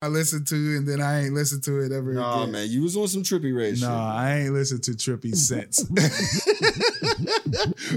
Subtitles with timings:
[0.00, 2.52] I listened to and then I ain't listened to it ever Nah, again.
[2.52, 3.88] man, you was on some trippy red shit.
[3.88, 5.84] No, I ain't listened to Trippy since.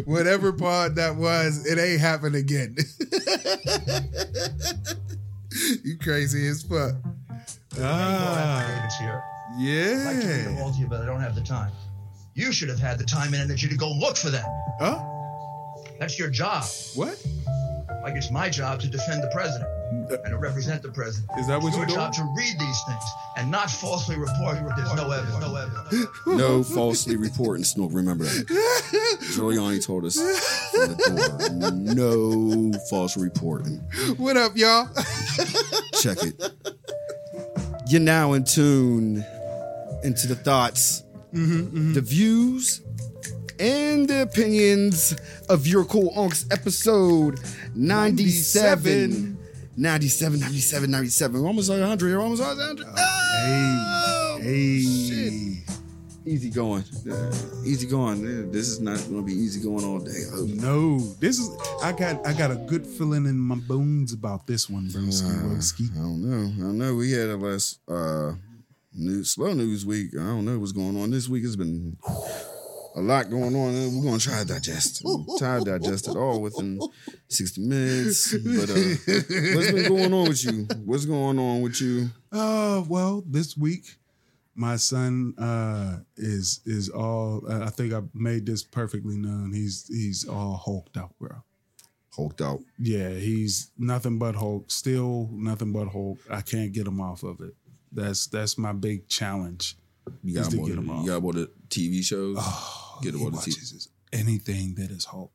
[0.05, 2.75] Whatever part that was, it ain't happened again.
[5.83, 6.95] you crazy as fuck.
[7.79, 9.23] Ah, affidavits here.
[9.53, 10.61] I'd like to read them yeah.
[10.63, 11.71] all to you, but I don't have the time.
[12.33, 14.45] You should have had the time and energy to go look for them.
[14.79, 14.99] Huh?
[15.99, 16.63] That's your job.
[16.95, 17.23] What?
[18.03, 19.69] Like it's my job to defend the president
[20.09, 21.29] and to represent the president.
[21.39, 22.11] Is that what it's you're your doing?
[22.11, 23.03] job to read these things
[23.37, 25.39] and not falsely report where there's no evidence.
[25.39, 26.07] No evidence.
[26.25, 27.91] No falsely reporting, Snoop.
[27.93, 28.47] Remember that.
[29.35, 30.15] Giuliani told us
[30.71, 30.95] from the
[31.59, 33.77] door, no false reporting.
[34.17, 34.87] What up, y'all?
[36.01, 36.41] Check it.
[37.87, 39.25] You're now in tune
[40.03, 41.93] into the thoughts, mm-hmm, mm-hmm.
[41.93, 42.81] the views,
[43.61, 45.15] and the opinions
[45.47, 47.39] of your cool unks episode
[47.75, 49.37] 97.
[49.77, 51.41] 97, 97, 97.
[51.41, 52.05] We're almost at 100.
[52.11, 52.85] We're almost at 100.
[52.87, 54.81] Oh, hey, hey.
[54.81, 55.77] shit.
[56.25, 56.83] Easy going.
[57.09, 57.31] Uh,
[57.65, 58.51] easy going.
[58.51, 60.23] This is not going to be easy going all day.
[60.61, 61.49] No, this is.
[61.81, 62.25] I got.
[62.27, 65.99] I got a good feeling in my bones about this one, broski, Uh.
[65.99, 66.45] I don't know.
[66.45, 66.95] I don't know.
[66.95, 68.33] We had a less uh
[68.93, 70.11] news slow news week.
[70.13, 71.09] I don't know what's going on.
[71.09, 71.97] This week it's been
[72.95, 73.73] a lot going on.
[73.73, 75.03] and We're gonna try to digest.
[75.37, 76.79] Try to digest it all within
[77.29, 78.33] 60 minutes.
[78.33, 80.67] But uh what's been going on with you?
[80.85, 82.09] What's going on with you?
[82.31, 83.97] Uh, well, this week,
[84.55, 87.43] my son uh is is all.
[87.49, 89.53] Uh, I think I made this perfectly known.
[89.53, 91.43] He's he's all hulked out, bro.
[92.15, 92.59] Hulked out.
[92.77, 94.69] Yeah, he's nothing but Hulk.
[94.69, 96.19] Still nothing but Hulk.
[96.29, 97.53] I can't get him off of it.
[97.93, 99.77] That's that's my big challenge.
[100.23, 101.05] You got to more get 'em off.
[101.05, 102.35] you got more the TV shows.
[102.39, 103.87] Oh, Get him on the TV.
[104.13, 105.31] anything that is Hulk.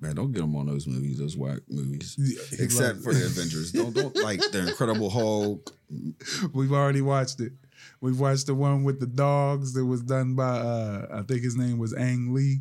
[0.00, 2.16] Man, don't get them on those movies, those whack movies.
[2.18, 3.70] Yeah, Except for the Avengers.
[3.72, 5.74] Don't don't like the Incredible Hulk.
[6.54, 7.52] We've already watched it.
[8.00, 11.54] We've watched the one with the dogs that was done by uh I think his
[11.56, 12.60] name was Ang Lee.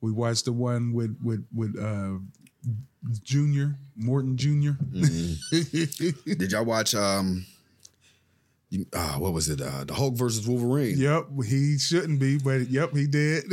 [0.00, 2.18] We watched the one with with with uh
[3.22, 4.72] Junior, Morton Jr.
[6.34, 7.44] Did y'all watch um
[8.92, 9.60] uh, what was it?
[9.60, 10.96] Uh, the Hulk versus Wolverine.
[10.98, 13.44] yep, he shouldn't be, but yep, he did.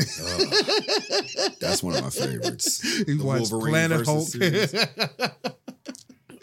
[1.60, 2.82] That's one of my favorites.
[3.08, 4.28] he The watched Wolverine Planet Hulk.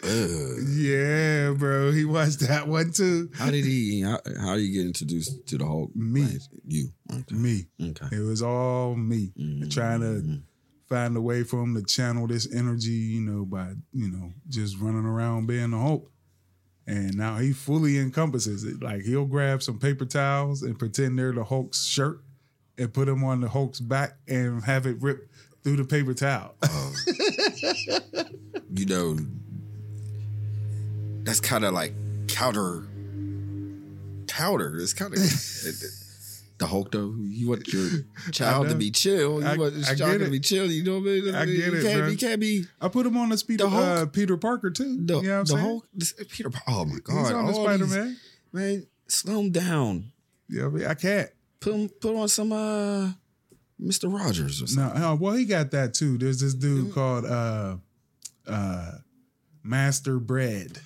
[0.03, 3.29] yeah, bro, he watched that one too.
[3.35, 4.01] How did he?
[4.01, 5.95] How, how did you get introduced to the Hulk?
[5.95, 6.21] Me.
[6.21, 6.89] Like, you.
[7.11, 7.35] Okay.
[7.35, 7.65] Me.
[7.81, 8.15] Okay.
[8.15, 9.71] It was all me Mhm.
[9.71, 10.39] trying to
[10.87, 14.77] find a way for him to channel this energy, you know, by, you know, just
[14.79, 16.11] running around being the Hulk.
[16.87, 18.81] And now he fully encompasses it.
[18.81, 22.19] Like he'll grab some paper towels and pretend they're the Hulk's shirt
[22.77, 25.29] and put them on the Hulk's back and have it rip
[25.63, 26.53] through the paper towel.
[26.61, 26.93] Um,
[28.75, 29.17] you know,
[31.23, 31.93] that's kind of like
[32.27, 32.83] counter.
[34.27, 34.77] powder.
[34.79, 35.19] It's kind of
[36.57, 37.13] the Hulk though.
[37.19, 37.89] You want your
[38.31, 39.41] child to be chill.
[39.41, 40.71] You I- want your I child to be chill.
[40.71, 41.35] You know what I mean?
[41.35, 42.07] I get you it, Can't, bro.
[42.07, 43.85] You can't be I put him on the speed The of Hulk?
[43.85, 44.97] uh, Peter Parker too.
[45.05, 45.59] the, you know what I'm the saying?
[45.65, 45.87] Hulk.
[45.93, 46.49] This, Peter.
[46.67, 47.17] Oh my god!
[47.23, 48.17] He's on the Spider Man.
[48.53, 50.11] Man, slow him down.
[50.47, 51.29] Yeah, I, can't.
[51.59, 51.89] Put him.
[51.89, 52.51] Put on some.
[52.51, 53.11] uh
[53.81, 54.09] Mr.
[54.13, 55.01] Rogers or something.
[55.01, 56.17] No, uh, well, he got that too.
[56.17, 57.75] There's this dude called uh
[58.47, 58.91] uh
[59.63, 60.79] Master Bread.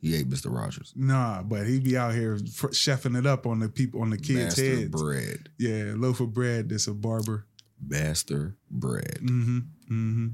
[0.00, 0.54] He ate Mr.
[0.54, 0.92] Rogers.
[0.94, 4.18] Nah, but he be out here fr- chefing it up on the people on the
[4.18, 4.58] kids' heads.
[4.58, 4.90] Master heads.
[4.90, 5.48] bread.
[5.58, 6.68] Yeah, loaf of bread.
[6.68, 7.46] That's a barber.
[7.84, 9.18] Master bread.
[9.22, 9.58] Mm-hmm.
[9.90, 10.26] Mm-hmm.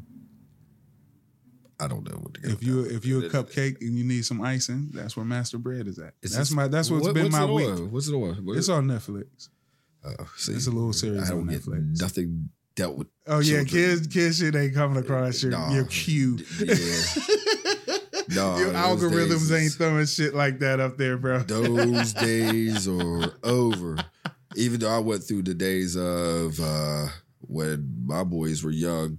[1.81, 2.49] I don't know what to go.
[2.51, 5.89] If you if you're a cupcake and you need some icing, that's where Master Bread
[5.89, 6.15] is at.
[6.23, 7.69] Is that's this- my that's what's what- been what's my it week.
[7.69, 7.91] on?
[7.91, 8.45] What's it on?
[8.45, 9.49] What- It's on Netflix.
[10.05, 12.01] Oh, see, it's a little series I don't on get Netflix.
[12.01, 13.09] nothing dealt with.
[13.27, 15.73] Oh yeah, kids kids shit ain't coming across your Nah.
[15.75, 16.39] your cue.
[16.61, 16.75] Yeah.
[18.35, 21.41] your algorithms days ain't throwing shit like that up there, bro.
[21.41, 23.97] Those days are over.
[24.57, 27.07] Even though I went through the days of uh,
[27.41, 29.19] when my boys were young,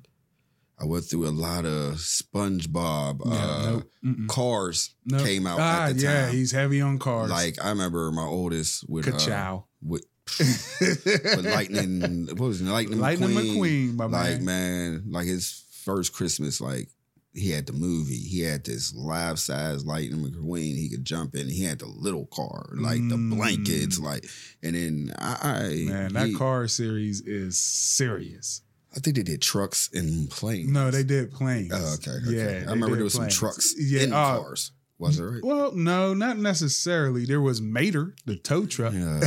[0.80, 3.22] I went through a lot of SpongeBob.
[3.26, 4.28] Yeah, uh, nope.
[4.28, 5.24] Cars No.
[5.24, 7.30] came out Ah, at the yeah, he's heavy on cars.
[7.30, 9.66] Like I remember my oldest with uh, Ka-chow.
[9.82, 10.06] with,
[10.40, 12.28] with Lightning.
[12.28, 12.66] What was it?
[12.66, 13.56] Lightning, Lightning McQueen.
[13.94, 14.46] McQueen, my like man.
[14.46, 16.90] man, like his first Christmas, like
[17.34, 18.16] he had the movie.
[18.18, 20.76] He had this life size Lightning McQueen.
[20.78, 21.50] He could jump in.
[21.50, 23.36] He had the little car, like the Mm.
[23.36, 24.26] blankets, like.
[24.62, 28.62] And then I, I Man, that he- car series is serious.
[28.96, 30.70] I think they did trucks and planes.
[30.70, 31.72] No, they did planes.
[31.74, 32.36] Oh, okay, okay.
[32.62, 34.72] Yeah, I remember there was some trucks Yeah, in uh, cars.
[35.00, 35.44] Was it right?
[35.44, 37.26] Well, no, not necessarily.
[37.26, 38.94] There was Mater, the tow truck.
[38.94, 39.20] Yeah.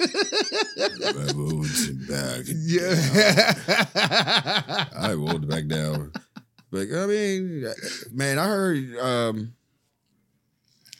[0.00, 2.44] I rolled back.
[2.48, 3.54] Yeah.
[4.96, 6.12] I rolled it back down.
[6.74, 7.64] But I mean,
[8.12, 9.54] man, I heard um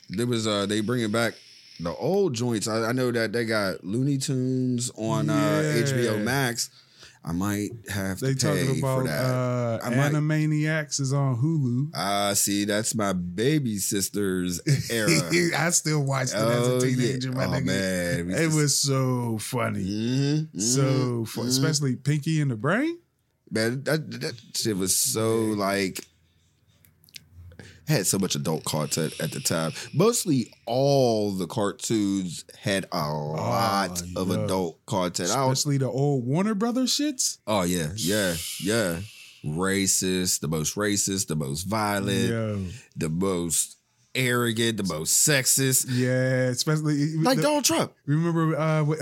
[0.09, 1.33] there was uh they bringing back
[1.81, 2.67] the old joints.
[2.69, 5.81] I, I know that they got Looney Tunes on uh, Yeah.
[5.83, 6.69] HBO Max.
[7.27, 9.25] I might have They to pay talking for about that.
[9.25, 11.89] uh, I might- Animaniacs is on Hulu.
[11.95, 14.61] Ah, see, that's my baby sister's
[14.91, 15.09] era.
[15.57, 17.65] I still watched it as oh a teenager, yeah, my oh nigga.
[18.27, 19.83] man, It was so funny.
[19.83, 21.47] Mhm, So mhm.
[21.47, 22.99] especially Pinky and the Brain.
[23.51, 25.99] Man, that, that shit was so like
[27.87, 29.71] had so much adult content at the time.
[29.93, 34.43] Mostly all the cartoons had a lot of yeah.
[34.43, 35.29] adult content.
[35.29, 37.37] Especially the old Warner Brothers shits.
[37.45, 38.99] oh yeah, yeah, yeah.
[39.45, 42.65] Racist, the most racist, the most violent, Yo.
[42.95, 43.77] the most
[44.15, 45.85] arrogant, the most sexist.
[45.89, 47.93] Yeah, especially Like the- Donald Trump.
[48.07, 48.99] Remember uh, what-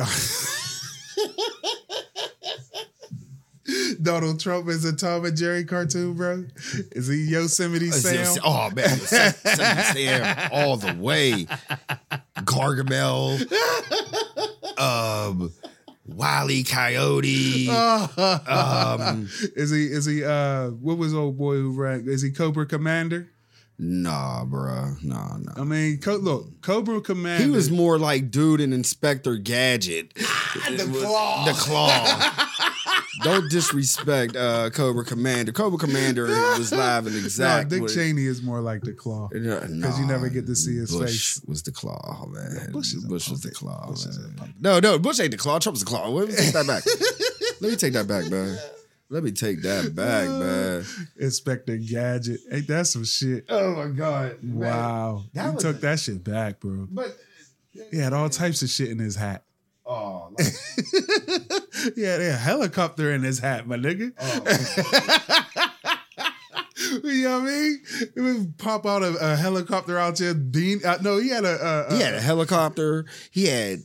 [4.03, 6.45] Donald Trump is a Tom and Jerry cartoon, bro?
[6.91, 8.41] Is he Yosemite Sam?
[8.43, 11.47] Oh man, Yosemite Sam all the way.
[12.39, 13.39] Gargamel,
[14.79, 15.51] um,
[16.05, 17.69] Wily Coyote.
[17.69, 22.65] Um, is he is he uh what was old boy who ran is he Cobra
[22.65, 23.29] Commander?
[23.79, 24.95] nah, bro.
[25.03, 25.51] nah, nah.
[25.57, 27.43] I mean, Co- look, Cobra Commander.
[27.45, 30.13] He was more like dude and Inspector Gadget.
[30.13, 31.45] the claw.
[31.45, 32.47] The claw.
[33.23, 35.51] Don't disrespect uh, Cobra Commander.
[35.51, 37.69] Cobra Commander was live and no, exact.
[37.69, 39.29] Dick what- Cheney is more like the claw.
[39.31, 41.41] Because you never get to see his Bush face.
[41.47, 42.71] was the claw, man.
[42.71, 43.87] Bush Bush, is a was the claw.
[43.87, 44.33] Bush man.
[44.35, 44.53] puppet.
[44.59, 45.59] No, no, Bush ain't the claw.
[45.59, 46.07] Trump's the claw.
[46.09, 46.83] Let me take that back.
[47.61, 48.57] Let me take that back, man.
[49.09, 50.83] Let me take that back, man.
[51.19, 52.39] Inspector Gadget.
[52.51, 53.45] Ain't that some shit?
[53.47, 54.37] Oh my god!
[54.43, 55.23] Wow.
[55.33, 56.87] that he took a- that shit back, bro.
[56.89, 57.15] But
[57.91, 59.43] He had all types of shit in his hat.
[59.85, 60.47] Oh, like,
[61.95, 64.11] he had a helicopter in his hat, my nigga.
[64.19, 65.59] oh.
[67.03, 67.81] you know what I mean?
[68.15, 70.33] It would pop out a, a helicopter out there.
[70.33, 71.87] Dean, Uh, no, he had a.
[71.89, 73.05] a, he had a helicopter.
[73.31, 73.79] He had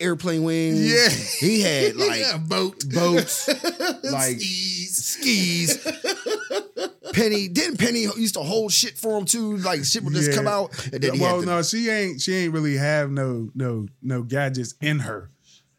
[0.00, 0.80] airplane wings.
[0.92, 1.08] Yeah.
[1.48, 2.84] he had like Yeah, boat.
[2.92, 3.48] boats,
[4.10, 4.96] like skis.
[4.96, 5.78] skis.
[7.12, 9.56] Penny didn't Penny used to hold shit for him too.
[9.58, 10.36] Like shit would just Yeah.
[10.36, 12.20] come out, and then he well, had to, no, she ain't.
[12.20, 15.30] She ain't really have no no no gadgets in her.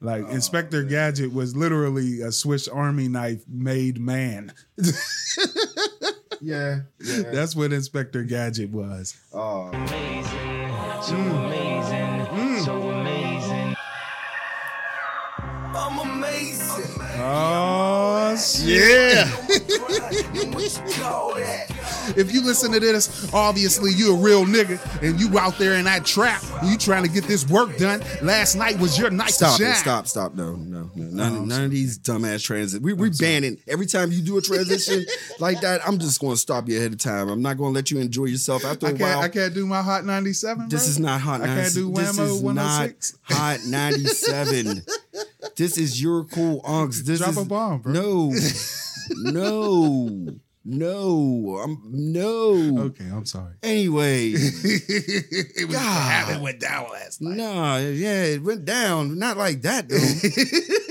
[0.03, 4.51] Like Oh, Inspector Gadget was literally a Swiss Army knife made man.
[6.41, 7.21] yeah, yeah.
[7.31, 9.15] That's what Inspector Gadget was.
[9.33, 9.69] Oh.
[9.71, 10.69] amazing,
[11.01, 12.65] so amazing, mm.
[12.65, 13.75] so amazing.
[15.75, 17.01] I'm amazing.
[17.15, 17.72] Oh
[18.63, 19.29] Yeah.
[22.17, 25.85] If you listen to this, obviously you a real nigga and you out there in
[25.85, 28.03] that trap and you trying to get this work done.
[28.21, 29.71] Last night was your night Stop to shine.
[29.71, 29.77] it!
[29.77, 30.07] Stop!
[30.07, 30.35] Stop!
[30.35, 30.55] No!
[30.55, 30.91] No!
[30.95, 31.29] No!
[31.29, 32.81] None, none of these dumbass transit.
[32.81, 35.05] We we banning every time you do a transition
[35.39, 35.87] like that.
[35.87, 37.29] I'm just going to stop you ahead of time.
[37.29, 39.19] I'm not going to let you enjoy yourself after I a can't, while.
[39.21, 40.67] I can't do my Hot 97.
[40.69, 40.89] This bro.
[40.89, 41.41] is not hot.
[41.41, 43.17] I can't do This Whammo is not 106.
[43.23, 44.83] hot 97.
[45.57, 47.03] this is your cool unks.
[47.03, 47.93] This Drop is a bomb, bro.
[47.93, 48.33] No,
[49.09, 50.27] no,
[50.65, 51.59] no.
[51.63, 52.83] I'm no.
[52.85, 53.53] Okay, I'm sorry.
[53.61, 56.35] Anyway, it was God.
[56.37, 57.37] it went down last night.
[57.37, 59.17] nah, yeah, it went down.
[59.19, 59.97] Not like that though.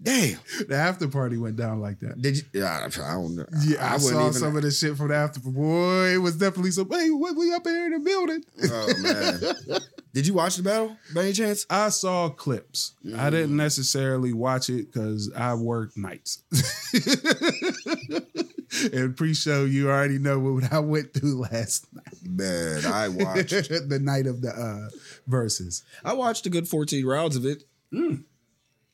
[0.00, 0.38] Damn.
[0.68, 2.22] The after party went down like that.
[2.22, 2.42] Did you?
[2.54, 3.44] Yeah, I don't know.
[3.62, 5.40] Yeah, I, wouldn't saw even- some of the shit from the after.
[5.40, 6.88] Boy, it was definitely some.
[6.90, 8.44] Hey, what we up in here in the building?
[8.64, 9.80] Oh man.
[10.12, 11.66] Did you watch the battle by any chance?
[11.68, 12.94] I saw clips.
[13.16, 13.56] I didn't mm.
[13.56, 16.42] necessarily watch it because I work nights.
[18.92, 22.14] and pre-show, you already know what I went through last night.
[22.24, 23.50] Man, I watched.
[23.88, 24.88] the night of the uh
[25.26, 25.82] verses.
[26.04, 27.64] I watched a good 14 rounds of it.
[27.92, 28.24] Mm.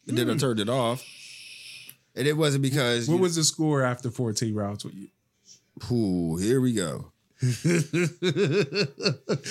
[0.06, 0.40] And then I mm.
[0.40, 1.04] turned it off.
[2.16, 5.08] And it wasn't because What was the score after 14 rounds with you?
[5.90, 7.12] Ooh, here we go.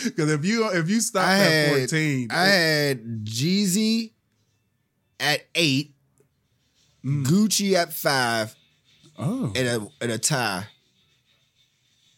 [0.03, 4.11] Because if you if you stop at had 14, I had Jeezy
[5.19, 5.93] at eight,
[7.05, 7.25] mm.
[7.25, 8.55] Gucci at five,
[9.17, 10.65] oh, and a and a tie.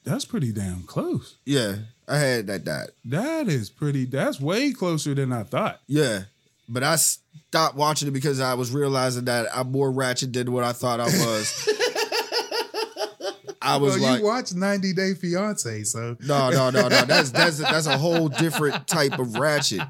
[0.03, 1.35] that's pretty damn close.
[1.45, 1.75] Yeah,
[2.07, 2.91] I had that that.
[3.05, 4.05] That is pretty.
[4.05, 5.81] That's way closer than I thought.
[5.87, 6.23] Yeah.
[6.67, 10.63] But I stopped watching it because I was realizing that I'm more ratchet than what
[10.63, 11.69] I thought I was.
[13.65, 17.05] I was well, like, you watch 90 Day Fiance, so no, no, no, no.
[17.05, 19.81] That's that's that's a whole different type of ratchet.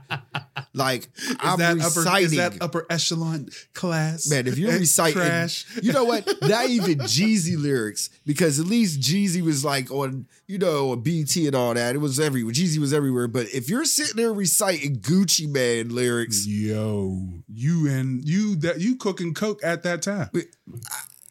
[0.74, 2.26] Like is I'm that upper reciting.
[2.26, 4.30] is that upper echelon class?
[4.30, 6.28] Man, if you're Eh, reciting, trash, you know what?
[6.42, 11.48] Not even Jeezy lyrics, because at least Jeezy was like on, you know, a BT
[11.48, 11.96] and all that.
[11.96, 12.54] It was everywhere.
[12.54, 13.28] Jeezy was everywhere.
[13.28, 18.96] But if you're sitting there reciting Gucci Mane lyrics, yo, you and you that you
[18.98, 20.30] cooking coke at that time.
[20.34, 20.56] Wait,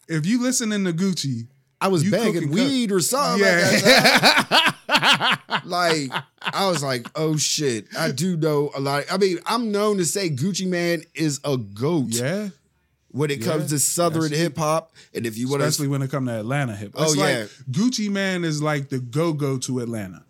[0.09, 1.49] If you listening to Gucci,
[1.85, 3.45] I was You bagging weed or something.
[3.45, 3.61] Yeah.
[3.71, 6.11] that like
[6.41, 9.05] I was like, oh shit, I do know a lot.
[9.11, 12.49] I mean, I'm known to say Gucci Mane is a goat Yeah.
[13.11, 14.93] when it comes to Southern hip hop.
[15.15, 16.95] And if you want Especially when it come to Atlanta hip.
[16.97, 17.23] Hop, oh, yeah.
[17.41, 20.25] like Gucci Mane is like the go go to Atlanta.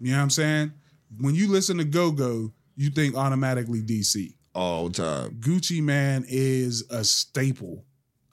[0.00, 0.72] You know what I'm saying?
[1.18, 4.34] When you listen to go go, you think automatically DC.
[4.54, 7.84] all the time, Gucci Mane is a staple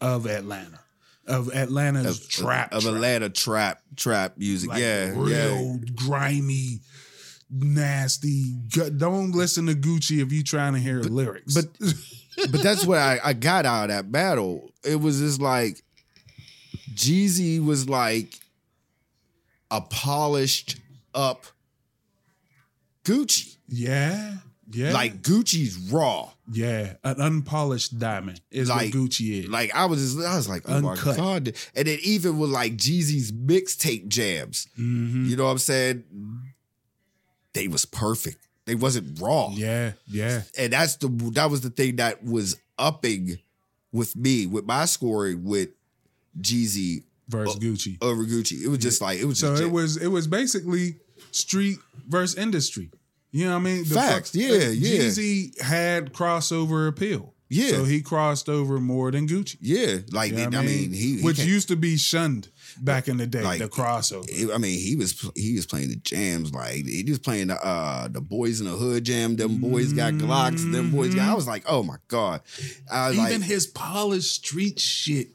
[0.01, 0.79] of Atlanta,
[1.27, 2.93] of Atlanta's trap, of trap.
[2.96, 5.75] Atlanta trap trap music, Like yeah, real yeah.
[5.96, 6.79] grimy,
[7.50, 8.53] nasty.
[8.98, 11.53] Don't listen to Gucci if you trying to hear lyrics.
[11.53, 11.77] but-
[12.51, 14.72] but that's what I, I got out of that battle.
[14.84, 15.81] It was just like
[16.93, 18.36] Jeezy was like
[19.72, 20.77] a polished
[21.15, 21.46] up
[23.03, 23.55] Gucci.
[23.67, 24.36] yeah,
[24.71, 26.29] yeah, Like Gucci's raw.
[26.51, 29.47] yeah, an unpolished diamond is Like- what Gucci is.
[29.50, 31.05] Like I was just I was like, oh Uncut.
[31.05, 31.53] my God.
[31.75, 35.29] And then even with like Jeezy's mixtape jams, Mhm.
[35.29, 36.03] you know what I'm saying?
[37.53, 38.38] They was perfect.
[38.65, 39.50] They wasn't raw.
[39.53, 43.39] Yeah, yeah, and that's the that was the thing that was upping
[43.93, 45.69] with me with my scoring with
[46.39, 47.97] Jeezy versus Gucci.
[48.01, 48.62] over Gucci.
[48.62, 50.97] It was just like it was So just it was it was basically
[51.31, 52.91] street versus industry.
[53.38, 53.84] You know what I mean?
[53.84, 54.32] The Facts.
[54.32, 55.00] fuck- Yeah, yeah.
[55.01, 57.34] Jeezy had crossover appeal.
[57.50, 57.70] Yeah.
[57.70, 59.56] So he crossed over more than Gucci.
[59.62, 62.50] yeah, like You know I, mean, mean, he, he which can't- used to be shunned
[62.82, 64.25] back in the day, Like, the crossover.
[64.27, 67.63] it- I mean, he was he was playing the jams like he was playing the
[67.65, 69.38] uh the boys in the hood jam.
[69.38, 70.70] Them boys got Glocks.
[70.74, 71.29] Them boys got.
[71.29, 72.41] I was like, oh my god.
[72.91, 75.29] I was Even like, his polished street shit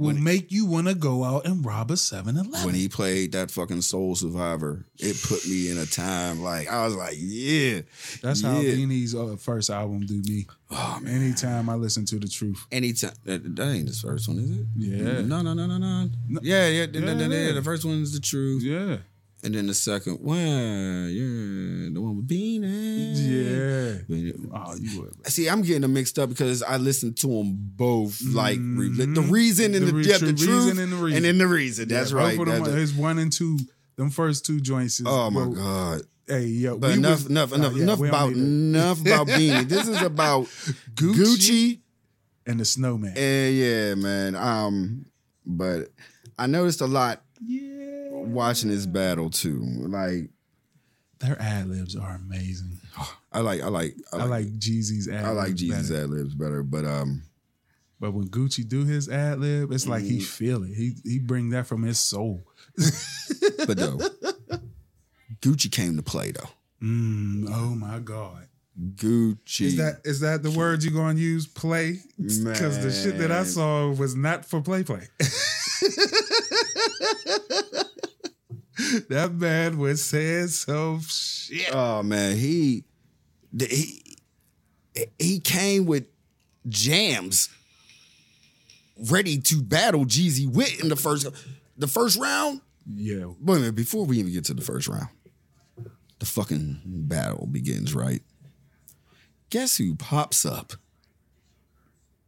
[0.00, 2.64] will make you want to go out and rob a 7-Eleven.
[2.64, 6.84] when he played that fucking Soul Survivor, it put me in a time like I
[6.84, 7.82] was like, yeah.
[8.22, 8.72] That's how yeah.
[8.74, 10.46] Beanie's uh, first album do me.
[10.70, 11.22] Oh man.
[11.22, 12.66] Anytime I listen to the truth.
[12.72, 14.66] Anytime that, that ain't his first one, is it?
[14.76, 15.20] Yeah.
[15.20, 16.08] No, no, no, no, no.
[16.42, 16.86] Yeah, yeah.
[16.86, 17.52] The, the, the, Yeah.
[17.52, 18.98] the first one is the truth, Yeah.
[19.42, 23.14] And then the second one, yeah, the one with Beanie.
[23.16, 24.50] Yeah.
[24.54, 25.26] Oh, you would.
[25.28, 28.20] See, I'm getting them mixed up because I listened to them both.
[28.22, 31.16] Like re- the reason and The the, yeah, the truth reason and the reason.
[31.16, 31.88] and then the reason.
[31.88, 32.38] That's Yeah, right.
[32.38, 33.58] Of them, That's- his one and two,
[33.96, 35.00] them first two joints.
[35.00, 36.02] Is, oh my god.
[36.26, 39.68] Hey, yo, But enough, was- enough, uh, enough, yeah, enough about enough about Beanie.
[39.68, 40.44] This is about
[40.94, 41.78] Gucci, Gucci
[42.46, 43.14] and the Snowman.
[43.16, 44.34] Yeah, yeah, man.
[44.36, 45.06] Um,
[45.46, 45.88] but
[46.38, 47.79] I noticed a lot yeah,
[48.32, 49.60] watching this battle too.
[49.62, 50.30] Like
[51.20, 52.78] their ad libs are amazing.
[53.32, 55.24] I like, I like, I I like, Jeezy's ad.
[55.24, 56.62] I like Jeezy's ad libs better.
[56.62, 57.22] But um,
[58.00, 60.08] But when Gucci do his ad lib, it's like Mm.
[60.10, 60.74] he feel it.
[60.74, 62.42] He he bring that from his soul.
[63.66, 63.98] but though,
[65.42, 66.48] Gucci came to play though.
[66.82, 68.46] Mm, oh my god.
[68.94, 69.66] Gucci.
[69.66, 71.46] Is that is that the word you gonna use?
[71.46, 71.98] Play?
[72.16, 75.06] Because the shit that I saw was not for play play.
[79.08, 81.74] that man was saying some shit.
[81.74, 82.84] Oh man, he
[83.58, 84.16] he
[85.18, 86.06] he came with
[86.68, 87.48] jams
[89.10, 91.26] ready to battle Jeezy Wit in the first
[91.76, 92.60] the first round.
[92.86, 93.26] Yeah.
[93.40, 95.08] Wait a minute, before we even get to the first round,
[96.18, 98.22] the fucking battle begins, right?
[99.50, 100.74] Guess who pops up?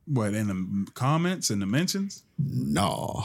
[0.06, 2.25] What in the comments and the mentions?
[2.38, 3.23] No,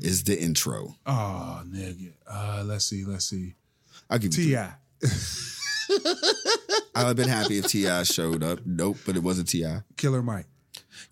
[0.00, 0.96] it's the intro.
[1.06, 2.12] Oh nigga.
[2.26, 3.04] Uh, let's see.
[3.04, 3.54] Let's see.
[4.08, 4.32] I'll give.
[4.32, 4.56] Ti.
[6.96, 8.04] I'd have been happy if T.I.
[8.04, 8.60] showed up.
[8.64, 9.66] Nope, but it wasn't Ti.
[9.96, 10.46] Killer Mike.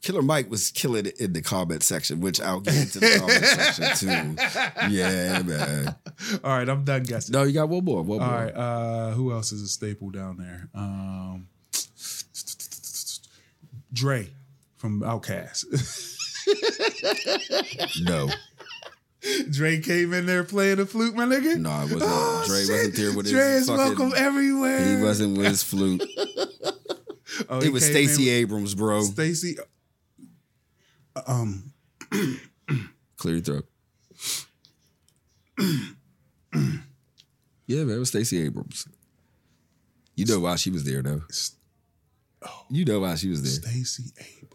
[0.01, 3.45] Killer Mike was killing it in the comment section, which I'll get into the comment
[3.45, 4.43] section too.
[4.91, 5.95] Yeah, man.
[6.43, 7.33] All right, I'm done guessing.
[7.33, 8.03] No, you got one more.
[8.03, 8.37] One All more.
[8.45, 8.55] right.
[8.55, 10.69] Uh, who else is a staple down there?
[10.75, 11.49] Um,
[13.93, 14.29] Dre
[14.83, 15.65] from Outkast.
[18.05, 18.29] No,
[19.51, 21.57] Dre came in there playing the flute, my nigga.
[21.57, 22.03] no, I wasn't.
[22.05, 22.71] Oh, Dre shit.
[22.71, 23.85] wasn't there with his Dre is fucking.
[23.85, 24.97] welcome everywhere.
[24.97, 26.03] He wasn't with his flute.
[27.49, 29.03] Oh, It was came Stacey Abrams, bro.
[29.03, 29.57] Stacey.
[31.27, 31.73] Um,
[33.17, 33.65] Clear your throat.
[37.67, 38.89] yeah, man, it was Stacey Abrams.
[40.17, 41.23] You know why she was there, though.
[42.69, 43.71] You know why she was there.
[43.73, 44.52] Stacey Abrams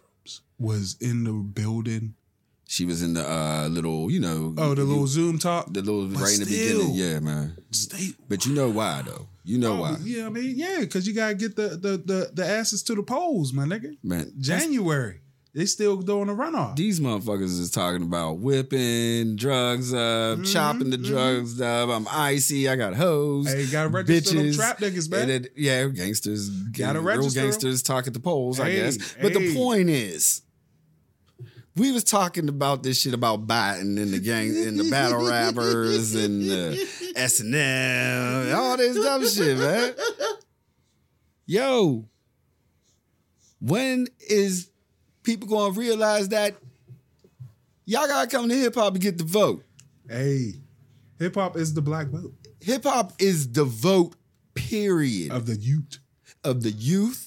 [0.59, 2.15] was in the building.
[2.69, 4.53] She was in the uh, little, you know.
[4.57, 5.71] Oh, the you- little Zoom talk.
[5.71, 6.93] the little But right in the beginning.
[6.95, 7.57] Yeah, man.
[7.71, 8.15] State.
[8.27, 9.27] But you know why though?
[9.45, 12.31] You know Oh, why, yeah, I mean, yeah, because you gotta get the, the the
[12.33, 13.95] the asses to the polls, my nigga.
[14.03, 14.33] man.
[14.37, 15.21] January,
[15.53, 16.75] they still doing a runoff.
[16.75, 19.99] These motherfuckers is talking about whipping drugs up,
[20.39, 21.87] Mm-hmm, chopping the drugs up.
[21.87, 22.67] I'm icy.
[22.67, 23.47] I got hoes.
[23.47, 24.55] Hey, gotta register them bitches.
[24.57, 25.27] trap niggas, man.
[25.29, 26.49] Then, yeah, gangsters.
[26.49, 27.45] Gotta real register 'em.
[27.45, 28.97] gangsters talk at the polls, I guess.
[29.21, 30.41] But the point is,
[31.77, 36.15] we was talking about this shit about Biden and the gang and the battle rappers
[36.15, 36.75] and uh,
[37.15, 39.93] S and M, all this dumb shit, man.
[41.45, 42.05] Yo,
[43.61, 44.69] when is
[45.23, 46.55] people gonna realize that
[47.85, 49.63] y'all gotta come to hip hop and get the vote?
[50.09, 50.53] Hey,
[51.19, 54.15] hip hop is the black vote Hip hop is the vote,
[54.55, 55.99] period, of the youth.
[56.43, 57.26] of the youth,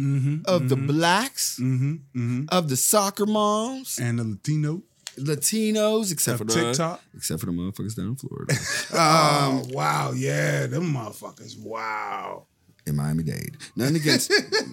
[0.00, 0.36] Mm-hmm.
[0.46, 1.92] of the blacks, Mm-hmm.
[2.18, 2.44] Mm-hmm.
[2.48, 4.82] of the soccer moms, And the Latino.
[5.18, 7.02] Latinos, except for the TikTok.
[7.16, 8.54] except for the motherfuckers down in Florida,
[8.94, 11.58] Oh wow, yeah, them motherfuckers.
[11.58, 12.46] Wow.
[12.86, 13.56] in Miami Dade.
[13.76, 14.30] Nothing against,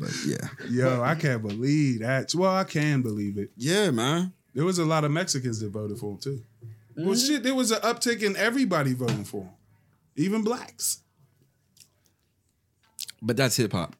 [0.00, 2.32] but yeah, Yo, I can't believe that.
[2.34, 3.50] Well, I can believe it.
[3.56, 4.32] yeah, man.
[4.54, 6.42] There was a lot of Mexicans that voted for him too.
[6.96, 7.26] Well, Mm-hmm.
[7.34, 9.50] shit, there was an uptick in everybody voting for him,
[10.16, 10.98] even blacks.
[13.20, 13.96] But that's hip hop.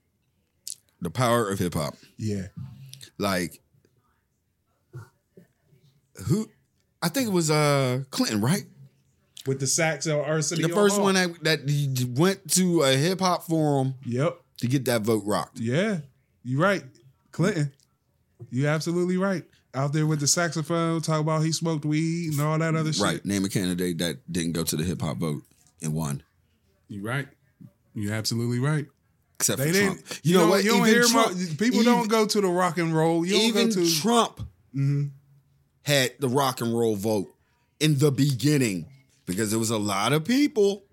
[1.03, 1.95] The power of hip hop.
[2.17, 2.47] Yeah,
[3.19, 3.61] Like
[6.29, 6.49] who
[7.03, 8.65] I think it was uh Clinton, right?
[9.45, 10.69] with the sax or Arsenio.
[10.69, 11.03] The first Hall.
[11.07, 14.39] one that, that went to a hip hop forum Yep.
[14.59, 15.59] to get that vote rocked.
[15.59, 15.99] Yeah,
[16.45, 16.85] you right,
[17.33, 17.73] Clinton.
[18.51, 19.43] You absolutely right.
[19.75, 23.03] Out there with the saxophone, talk about he smoked weed and all that other shit.
[23.03, 23.25] Right.
[23.25, 25.43] Name a candidate that didn't go to the hip hop vote
[25.83, 26.23] and won.
[26.89, 27.27] You right.
[27.95, 28.87] You're absolutely right.
[29.43, 29.79] Except They for.
[29.87, 30.01] Trump.
[30.23, 30.63] You, know what?
[30.65, 33.27] You don't Even hear Trump- mo- people even- don't go to the rock and roll.
[33.27, 34.41] You even go to Trump
[34.77, 35.11] Mhm.
[35.83, 37.35] had the rock and roll vote
[37.81, 38.87] in the beginning
[39.27, 40.85] because there was a lot of people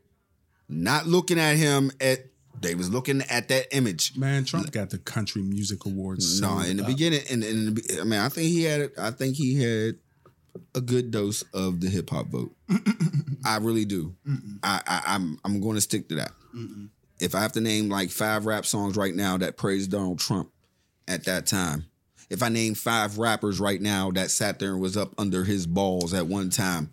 [0.67, 2.25] not looking at him at
[2.61, 4.17] they was looking at that image.
[4.17, 6.41] Man, Trump got the country music awards.
[6.41, 9.35] No, in the beginning, and in, the I mean, I think he had, I think
[9.37, 9.95] he had
[10.75, 12.53] a good dose of the hip hop vote.
[13.45, 14.13] I really do.
[14.61, 16.31] I, I, I'm, I'm going to stick to that.
[17.19, 20.51] If I have to name like five rap songs right now that praise Donald Trump
[21.07, 21.85] at that time,
[22.29, 25.65] if I name five rappers right now that sat there and was up under his
[25.65, 26.91] balls at one time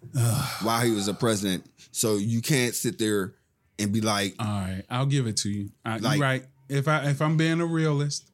[0.62, 3.34] while he was a president, so you can't sit there
[3.78, 5.70] and be like, All right, I'll give it to you.
[5.84, 6.44] I, Like- right.
[6.68, 8.28] If I if I'm being a realist,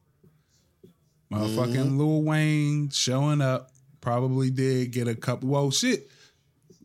[1.31, 1.97] motherfucking Mm-hmm.
[1.99, 3.69] Lil Wayne showing up
[4.01, 5.49] probably did get a couple.
[5.49, 6.09] Well, shit,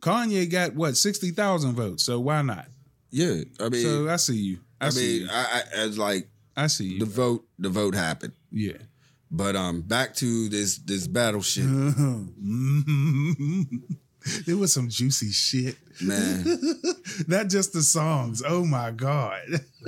[0.01, 2.03] Kanye got what sixty thousand votes.
[2.03, 2.67] So why not?
[3.11, 4.59] Yeah, I mean, So I see you.
[4.81, 5.29] I, I see mean, you.
[5.33, 6.99] I, I, as like I see you.
[7.01, 8.33] the vote, the vote happened.
[8.53, 8.73] yeah.
[9.31, 11.67] But um, back to this this battle shit,
[14.47, 15.77] there was some juicy shit.
[16.01, 16.45] man.
[17.27, 18.43] Not just the songs.
[18.47, 19.43] Oh my god.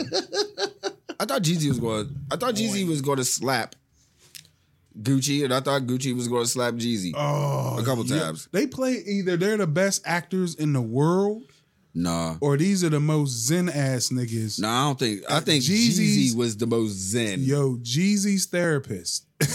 [1.18, 2.14] I thought Jeezy was going.
[2.30, 3.74] I thought Jeezy was going to slap
[5.00, 7.12] Gucci, and I thought Gucci was going to slap Jeezy.
[7.14, 8.20] Oh, A couple yeah.
[8.20, 8.48] times.
[8.52, 11.42] They play either they're the best actors in the world,
[11.92, 14.60] Nah, or these are the most zen ass niggas.
[14.60, 14.68] nah.
[14.68, 15.22] I don't think.
[15.28, 17.40] I think Jeezy was the most zen.
[17.42, 19.26] Yo, Jeezy's therapist.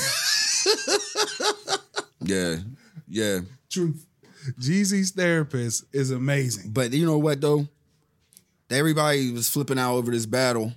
[2.26, 2.58] Yeah,
[3.08, 3.40] yeah.
[3.70, 4.06] Truth.
[4.60, 6.72] Jeezy's therapist is amazing.
[6.72, 7.68] But you know what though?
[8.70, 10.74] Everybody was flipping out over this battle.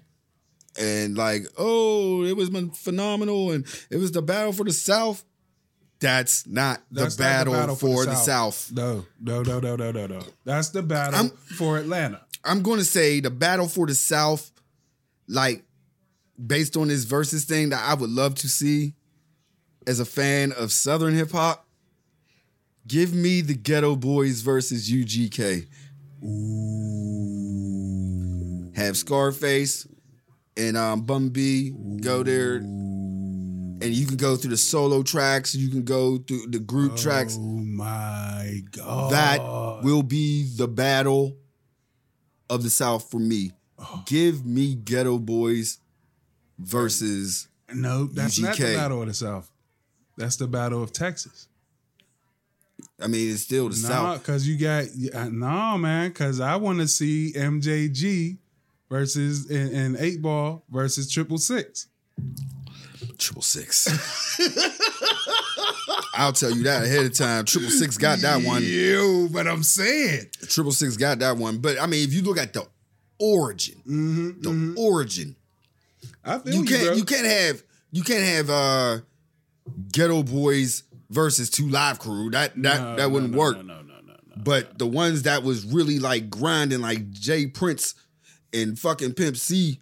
[0.78, 5.24] And like, oh, it was phenomenal, and it was the battle for the South.
[6.00, 8.70] That's not the, That's not battle, for, the, South.
[8.72, 10.20] No, no, no, no, no, no, no.
[10.44, 12.20] That's the battle I'm- for Atlanta.
[12.44, 14.52] I'm going to say the battle for the South,
[15.26, 15.64] like
[16.44, 18.94] based on this versus thing that I would love to see
[19.88, 21.66] as a fan of Southern hip hop.
[22.86, 25.66] Give me the Geto Boys versus UGK.
[26.24, 26.78] Ooh.
[28.76, 29.86] Have Scarface
[30.56, 32.60] and um, Bun B go there,
[33.80, 35.54] and you can go through the solo tracks.
[35.54, 37.36] You can go through the group tracks.
[37.38, 39.12] Oh my god.
[39.12, 41.36] That will be the battle
[42.50, 43.52] of the South for me.
[43.78, 44.02] Oh.
[44.06, 45.78] Give me Geto Boys
[46.58, 48.74] versus no, that's not the UGK.
[48.76, 49.50] battle of the South.
[50.16, 51.48] That's the battle of Texas.
[53.00, 54.18] I mean, it's still the Nah, South.
[54.22, 54.86] because you got
[55.30, 56.08] no man.
[56.10, 58.38] Because I want to see MJG
[58.88, 61.86] versus and, and Eight Ball versus Triple Six.
[63.18, 63.86] Triple six.
[66.14, 67.44] I'll tell you that ahead of time.
[67.44, 68.62] Triple six got that one.
[68.62, 71.58] You, but I'm saying, Triple six got that one.
[71.58, 72.66] But I mean, if you look at the
[73.18, 75.36] origin, Mm-hmm, the origin,
[76.24, 76.92] I feel you you, can't bro.
[76.94, 78.98] you can't have you can't have uh
[79.92, 82.30] Geto Boys versus Two Live Crew.
[82.30, 83.56] That that No, that wouldn't no, work.
[83.56, 84.34] No, no, no, no, no.
[84.36, 87.46] But the ones that was really like grinding, like J.
[87.48, 87.94] Prince
[88.52, 89.80] and fucking Pimp C,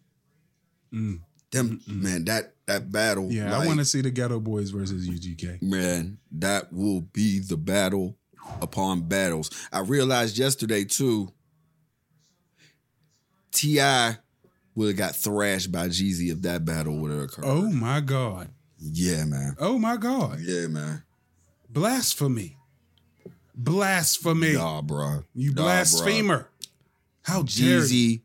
[0.91, 3.31] them man, that that battle.
[3.31, 5.63] Yeah, I want to see the Geto Boys versus UGK.
[5.63, 8.17] man, that will be the battle
[8.61, 9.51] upon battles.
[9.73, 11.33] I realized yesterday too.
[13.53, 14.19] T.I.
[14.75, 17.45] would have got thrashed by Jeezy if that battle would have occurred.
[17.47, 18.49] Oh my god.
[18.79, 19.57] Yeah, man.
[19.59, 20.41] Oh my god.
[20.41, 21.03] Yeah, man.
[21.71, 22.57] Blasphemy.
[23.55, 24.53] Blasphemy.
[24.53, 25.25] Nah, bro.
[25.35, 26.51] You Nah, blasphemer.
[27.23, 27.43] How?
[27.43, 28.21] Jeezy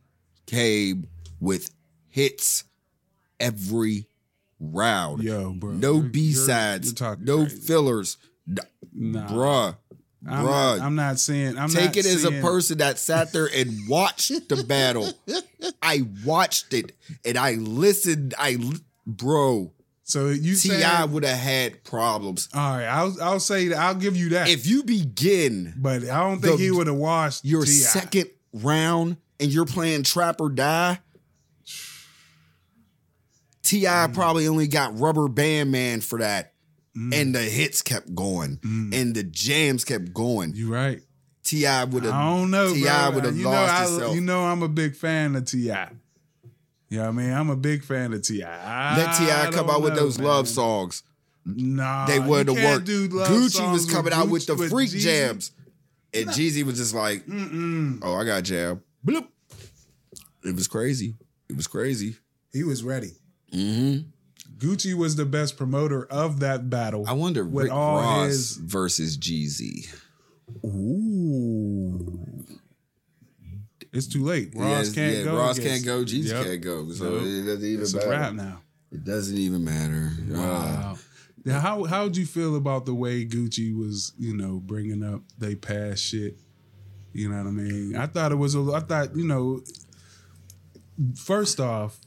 [0.45, 1.07] came
[1.39, 1.71] with
[2.09, 2.65] hits
[3.39, 4.07] every
[4.61, 5.23] round.
[5.23, 5.71] Yo, bro.
[5.71, 6.99] No B sides.
[7.19, 7.57] no crazy.
[7.57, 8.17] fillers.
[8.93, 9.27] Nah.
[9.27, 9.75] Bruh,
[10.29, 10.77] I'm bruh.
[10.77, 11.57] not, I'm not saying.
[11.57, 15.11] I'm Take it as a person that sat there and watched the battle.
[15.81, 16.91] I watched it
[17.25, 18.33] and I listened.
[18.37, 18.57] I,
[19.07, 19.71] bro,
[20.03, 20.79] So you T.I.
[20.81, 21.11] saying?
[21.13, 22.49] would have had problems.
[22.53, 23.77] All right, I'll I'll say that.
[23.79, 24.49] I'll give you that.
[24.49, 27.73] If you begin but I don't think the- he would have washed your T.I.
[27.73, 30.99] second round and you're playing trap or die,
[33.71, 34.07] T.I.
[34.07, 34.13] Mm.
[34.13, 36.53] probably only got rubber band man for that,
[36.97, 37.13] Mm.
[37.15, 40.53] and the hits kept going and the jams kept going.
[40.55, 41.01] You right.
[41.43, 41.85] T.I.
[41.85, 42.13] would have.
[42.13, 43.09] I don't know, T.I.
[43.09, 44.15] would have lost know, I, himself.
[44.15, 45.57] You know, I'm a big fan of Ti.
[45.57, 45.67] You
[46.97, 47.31] know what I mean?
[47.31, 48.43] I'm a big fan of Ti.
[48.43, 49.49] Let T.I.
[49.53, 51.03] come out with those love songs.
[51.45, 52.85] Nah, They would have worked.
[52.87, 54.99] Gucci was coming out with the Gucci- freak Jeezy.
[54.99, 55.51] jams,
[56.13, 57.23] and Jeezy was just like,
[58.03, 59.27] "Oh, I got jam." Bloop.
[60.43, 61.15] It was crazy.
[61.49, 62.17] It was crazy.
[62.51, 63.13] He was ready.
[63.53, 64.09] Mm-hmm.
[64.57, 67.05] Gucci was the best promoter of that battle.
[67.07, 69.87] I wonder with Rick all Ross his versus Jeezy.
[70.63, 72.25] Ooh.
[73.93, 74.51] It's too late.
[74.55, 75.37] Ross Yes, can't yeah, go.
[75.37, 76.05] Ross against- can't go.
[76.05, 76.45] Jeezy Yep.
[76.45, 76.91] can't go.
[76.91, 77.23] So Nope.
[77.23, 78.09] it doesn't even It's a matter.
[78.09, 78.61] wrap now.
[78.91, 80.11] It doesn't even matter.
[80.29, 80.97] Uh, Wow.
[81.43, 85.55] Now, how how'd you feel about the way Gucci was, you know, bringing up they
[85.55, 86.37] past shit?
[87.13, 87.95] You know what I mean?
[87.95, 88.59] I thought it was a.
[88.73, 89.61] I thought you know.
[91.15, 91.99] First off,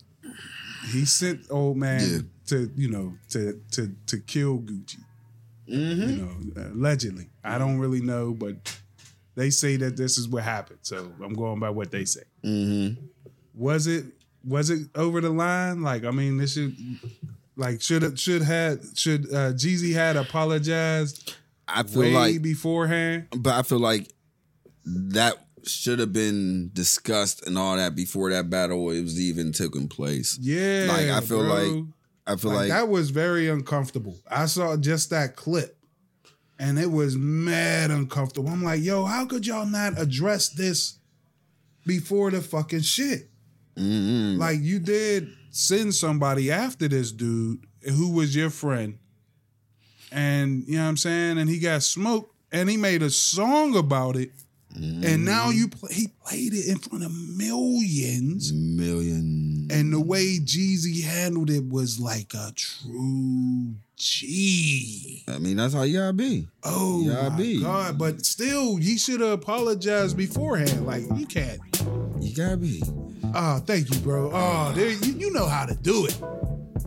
[0.92, 2.18] he sent old man Yeah.
[2.46, 4.98] to you know to to to kill Gucci.
[5.68, 6.10] Mm-hmm.
[6.10, 7.30] You know, allegedly.
[7.42, 8.54] I don't really know, but
[9.34, 10.80] they say that this is what happened.
[10.82, 12.22] So I'm going by what they say.
[12.44, 13.02] mm-hmm.
[13.54, 14.04] Was it
[14.44, 15.82] was it over the line?
[15.82, 16.76] Like I mean, this should
[17.56, 21.34] like should should had should uh, Jeezy had apologized
[21.66, 23.28] I feel way like, beforehand?
[23.36, 24.12] but I feel like
[24.84, 29.88] that should have been discussed and all that before that battle it was even taking
[29.88, 30.38] place.
[30.40, 31.54] Yeah, Like, I feel bro.
[31.54, 31.84] like-
[32.26, 34.18] I feel Like, like, that was very uncomfortable.
[34.30, 35.76] I saw just that clip,
[36.58, 38.48] and it was mad uncomfortable.
[38.48, 40.98] I'm like, yo, how could y'all not address this
[41.86, 43.28] before the fucking shit?
[43.76, 44.38] mm-hmm.
[44.38, 48.98] Like you did send somebody after this dude who was your friend.
[50.10, 51.38] And you know what I'm saying?
[51.38, 54.30] And he got smoked and he made a song about it.
[54.74, 55.58] And now mm-hmm.
[55.58, 58.52] you play, he played it in front of millions.
[58.52, 59.68] million.
[59.70, 65.22] And the way Jeezy handled it was like a true G.
[65.28, 66.48] I mean, that's how you gotta be.
[66.64, 67.60] Oh Yeah, my be.
[67.60, 67.98] God.
[67.98, 70.86] But still, he should have apologized beforehand.
[70.86, 71.60] Like, you can't.
[72.20, 72.82] You gotta be.
[73.34, 74.30] Oh, thank you, bro.
[74.32, 76.20] Oh, there, you, you know how to do it.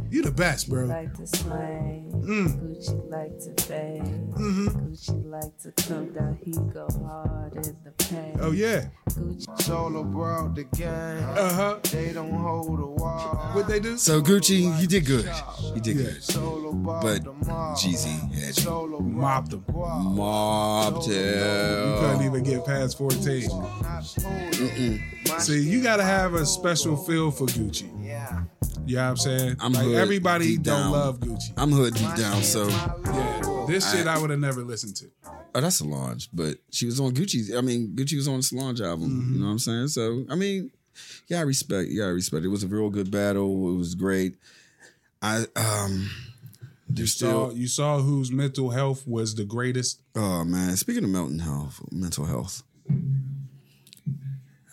[0.10, 0.86] You the best, bro.
[0.86, 1.97] like to slang.
[2.28, 2.60] Mm.
[2.60, 4.34] Gucci like to bang.
[4.38, 4.68] Mhm.
[4.92, 6.38] Gucci like to come down.
[6.44, 8.38] He go hard in the paint.
[8.42, 8.90] Oh yeah.
[9.12, 11.24] Gucci Solo brought the game.
[11.24, 11.80] Uh huh.
[11.92, 13.52] They don't hold the wall.
[13.54, 13.98] What they do?
[13.98, 15.30] So Gucci, he did good.
[15.74, 16.04] He did Yeah.
[16.04, 16.24] good.
[16.24, 17.24] Solo But.
[17.78, 18.64] Jeezy had you.
[18.64, 19.64] Solo Mopped them.
[19.70, 21.14] Mobbed You
[22.00, 23.50] couldn't even get past 14.
[25.40, 27.90] See, you gotta have a special feel for Gucci.
[28.32, 28.44] Yeah.
[28.86, 29.56] You know what I'm saying?
[29.60, 30.92] I'm like hood everybody deep don't down.
[30.92, 31.52] love Gucci.
[31.58, 33.64] I'm hood deep down, so Yeah.
[33.68, 35.12] This shit I would have never listened to.
[35.56, 36.30] oh, that's Solange.
[36.32, 37.54] But she was on Gucci's.
[37.54, 39.10] I mean, Gucci was on the Solange album.
[39.10, 39.34] Mm-hmm.
[39.34, 39.88] You know what I'm saying?
[39.90, 40.72] So I mean,
[41.28, 41.90] yeah, I respect.
[41.92, 42.46] Yeah, I respect.
[42.46, 43.74] It was a real good battle.
[43.74, 44.36] It was great.
[45.22, 46.10] I um,
[46.88, 50.00] there's Saw, you saw whose mental health was the greatest.
[50.16, 52.64] Oh man, speaking of mental health, mental health.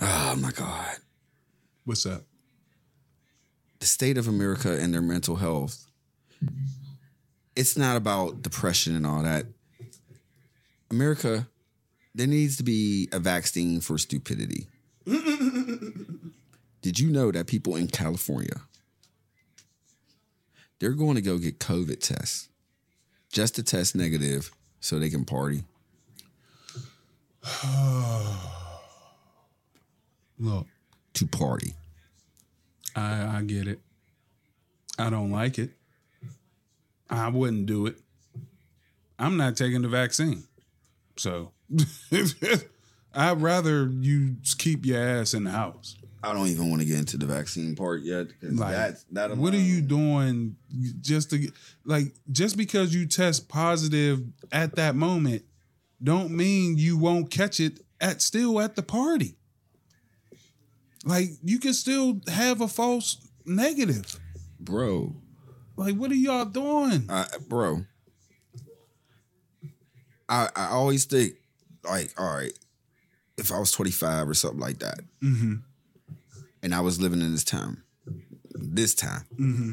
[0.00, 0.96] Oh my God,
[1.84, 2.22] What's up?
[3.84, 5.84] The state of America and their mental health.
[7.54, 9.44] It's not about depression and all that.
[10.90, 11.46] America,
[12.14, 14.68] there needs to be a vaccine for stupidity.
[15.04, 18.62] Did you know that people in California
[20.78, 22.48] they're going to go get COVID tests
[23.30, 25.62] just to test negative so they can party?
[30.38, 30.68] Look,
[31.12, 31.74] To party.
[32.94, 33.80] I, I get it.
[34.98, 35.70] I don't like it.
[37.10, 37.96] I wouldn't do it.
[39.18, 40.44] I'm not taking the vaccine.
[41.16, 41.52] So
[43.14, 45.96] I'd rather you keep your ass in the house.
[46.22, 48.28] I don't even want to get into the vaccine part yet.
[48.40, 50.56] Like, that's, that what are you doing
[51.00, 51.52] just to get,
[51.84, 55.42] like just because you test positive at that moment
[56.02, 59.36] don't mean you won't catch it at still at the party.
[61.04, 64.18] Like you can still have a false negative.
[64.58, 65.14] bro?
[65.76, 67.06] Like what are y'all doing?
[67.08, 67.84] I, bro,
[70.28, 71.34] I I always think
[71.84, 72.52] like, all right,
[73.36, 75.54] if I was 25 or something like that, Mm-hmm.
[76.62, 77.82] and I was living in this town,
[78.54, 79.72] this time, Mm-hmm.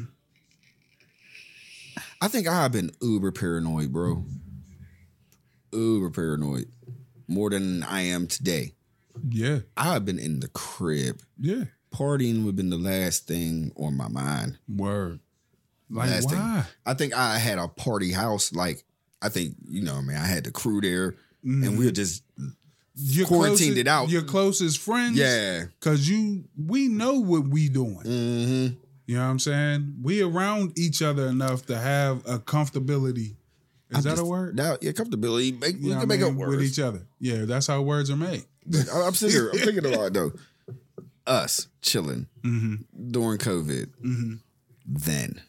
[2.20, 4.24] I think I've been uber paranoid, bro.
[5.72, 6.66] Uber paranoid,
[7.26, 8.74] more than I am today.
[9.28, 9.60] Yeah.
[9.76, 11.20] I've been in the crib.
[11.38, 11.64] Yeah.
[11.94, 14.58] Partying would have been the last thing on my mind.
[14.68, 15.20] Word.
[15.90, 16.38] Like last thing.
[16.86, 18.52] I think I had a party house.
[18.52, 18.84] Like
[19.20, 20.02] I think you know, man.
[20.02, 20.16] I mean?
[20.18, 21.12] I had the crew there,
[21.44, 21.64] Mm-hmm.
[21.64, 22.22] and we were just
[22.94, 24.08] Your quarantined closest- it out.
[24.08, 25.18] Your closest friends.
[25.18, 25.64] yeah.
[25.80, 27.98] Cause you we know what we doing.
[28.04, 28.74] Mm-hmm.
[29.06, 29.96] You know what I'm saying?
[30.02, 33.34] We around each other enough to have a comfortability.
[33.90, 34.56] Is that a word?
[34.56, 35.60] Now, yeah, comfortability.
[35.60, 36.50] Make, You we can make up words.
[36.56, 37.02] with each other.
[37.18, 38.44] Yeah, that's how words are made.
[38.92, 39.50] I- I'm sitting here.
[39.50, 40.32] I'm thinking a lot though.
[41.26, 43.10] Us chilling Mm-hmm.
[43.12, 43.86] during COVID.
[44.04, 44.32] Mm-hmm.
[44.86, 45.40] Then,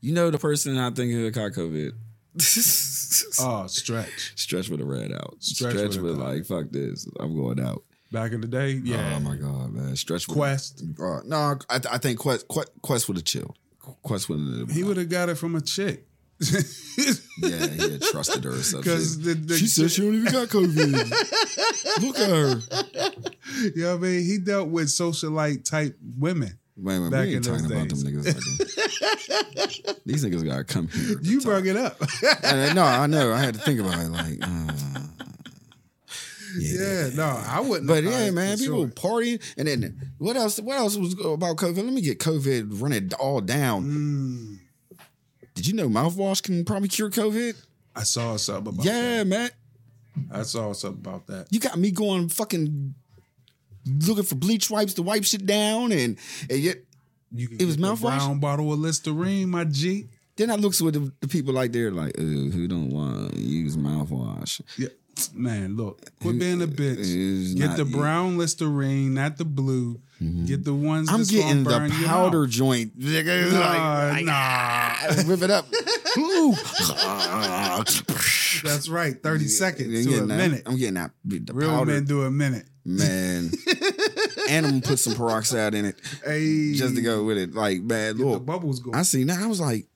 [0.00, 1.92] you know, the person I think who caught COVID.
[3.40, 4.32] Oh, stretch.
[4.36, 5.36] Stretch with a red out.
[5.40, 7.08] Stretch Stretch, with with like, fuck this.
[7.18, 7.82] I'm going out.
[8.12, 9.14] Back in the day, yeah.
[9.16, 9.96] Oh my god, man.
[9.96, 10.82] Stretch with Quest.
[11.00, 13.56] Uh, no, I, I think Quest, Quest Quest would have chilled.
[14.02, 14.70] Quest would have.
[14.70, 16.06] He would have got it from a chick.
[16.40, 18.92] Yeah, he had trusted her or something.
[18.92, 22.02] Because the, the she said she don't even got COVID.
[22.02, 23.68] Look at her.
[23.74, 24.24] you know what I mean?
[24.24, 26.58] He dealt with socialite type women.
[26.76, 28.34] Wait, wait, Back we ain't in those talking about them days.
[28.36, 29.56] niggas.
[29.56, 31.18] Like These niggas gotta come here.
[31.22, 32.00] You brought it up.
[32.44, 33.32] And, uh, no, I know.
[33.32, 34.08] I had to think about it.
[34.10, 34.72] Like, uh,
[36.56, 37.88] yeah, no, I wouldn't.
[37.88, 38.88] But have yeah, man, people sure.
[38.88, 40.60] partying, and then what else?
[40.60, 41.76] What else was about COVID?
[41.76, 43.84] Let me get COVID, running all down.
[43.84, 44.57] Mm,
[45.58, 47.56] Did you know mouthwash can probably cure COVID?
[47.96, 48.92] I saw something about that.
[48.94, 49.50] Yeah, man.
[50.30, 50.38] that.
[50.38, 51.48] I saw something about that.
[51.50, 52.94] You got me going fucking
[54.06, 56.16] looking for bleach wipes to wipe shit down, and
[56.48, 56.76] and yet
[57.36, 58.18] It was mouthwash?
[58.18, 60.06] Brown bottle of Listerine, my G.
[60.36, 63.76] then I looks with the, the people like they're like, who don't want to use
[63.76, 64.60] mouthwash?
[64.78, 64.88] Yeah,
[65.34, 67.56] man, look, quit being a bitch.
[67.56, 70.00] Get the brown Listerine, not the blue.
[70.22, 70.46] Mm-hmm.
[70.46, 71.08] Get the ones.
[71.10, 72.98] I'm that's getting the powder joint.
[72.98, 74.87] Nigga, Nah, like, nah.
[75.26, 75.66] Rip it up.
[76.18, 76.52] Ooh.
[78.64, 79.22] That's right.
[79.22, 80.62] Thirty seconds I'm to a that- minute.
[80.66, 81.10] I'm getting that.
[81.24, 81.92] The Real powder.
[81.92, 82.66] men do a minute.
[82.84, 83.50] Man.
[84.48, 87.54] and I'm gonna put some peroxide in it Hey, just to go with it.
[87.54, 88.46] Like, man, Get the look.
[88.46, 88.96] bubbles going.
[88.96, 89.42] I see now.
[89.42, 89.86] I was like,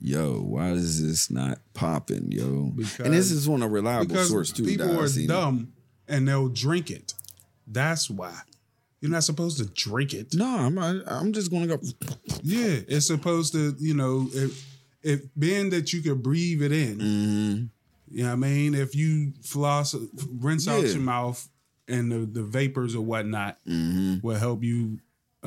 [0.00, 2.72] yo, why is this not popping, yo?
[3.04, 4.64] and this is on a reliable because source too.
[4.64, 5.28] people are seen it.
[5.28, 5.72] dumb
[6.08, 7.14] and they'll drink it.
[7.66, 8.34] That's why.
[9.00, 10.34] You're not supposed to drink it.
[10.34, 11.80] No, I'm I'm just gonna go.
[12.42, 14.66] Yeah, it's supposed to, you know, if
[15.02, 17.68] if being that you could breathe it in, Mhm.
[18.10, 18.74] you know what I mean?
[18.74, 19.94] If you floss,
[20.38, 21.48] rinse out your mouth
[21.88, 24.22] and the, the vapors or whatnot Mhm.
[24.22, 25.00] will help you
[25.42, 25.46] uh,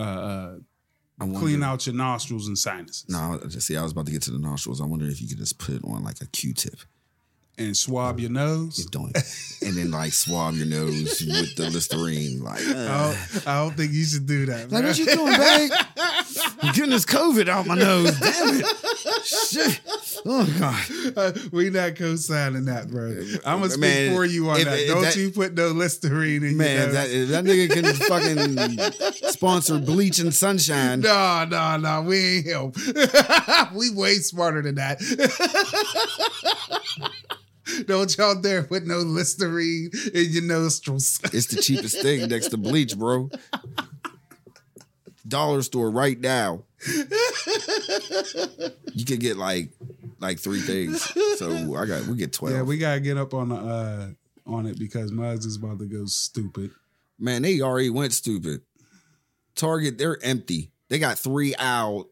[1.21, 3.77] uh, clean out your nostrils and sinuses No, just see.
[3.77, 4.81] I was about to get to the nostrils.
[4.81, 6.79] I wonder if you could just put it on like a Q-tip.
[7.57, 8.79] And swab your nose.
[8.79, 9.15] You don't,
[9.61, 12.43] and then like swab your nose with the Listerine.
[12.43, 14.71] Like, I uh, don't, I don't think you should do that.
[14.71, 15.71] like what you doing, babe?
[16.63, 18.17] I'm getting this COVID out my nose.
[18.19, 18.65] Damn it!
[19.25, 19.81] Shit.
[20.25, 21.51] Oh god.
[21.51, 23.09] we not co-signing that, bro.
[23.45, 24.79] I'm gonna speak Man, for you on if- that.
[24.79, 27.13] if Don't that- you put no Listerine in Man, your that, nose.
[27.13, 31.01] if that nigga can fucking sponsor bleach and sunshine.
[31.01, 32.01] No, no, no.
[32.01, 32.71] We ain't him.
[33.75, 34.99] we way smarter than that.
[37.85, 41.19] Don't y'all dare put no Listerine in your nostrils.
[41.33, 43.29] It's the cheapest thing next to bleach, bro.
[45.27, 46.63] Dollar store right now.
[48.93, 49.69] You can get like
[50.19, 51.01] like three things.
[51.37, 52.55] So I got we get twelve.
[52.55, 54.07] yeah, we gotta get up on the uh
[54.45, 56.71] on it because Muggs is about to go stupid.
[57.17, 58.61] Man, they already went stupid.
[59.55, 60.71] Target, they're empty.
[60.89, 62.09] They got three owl,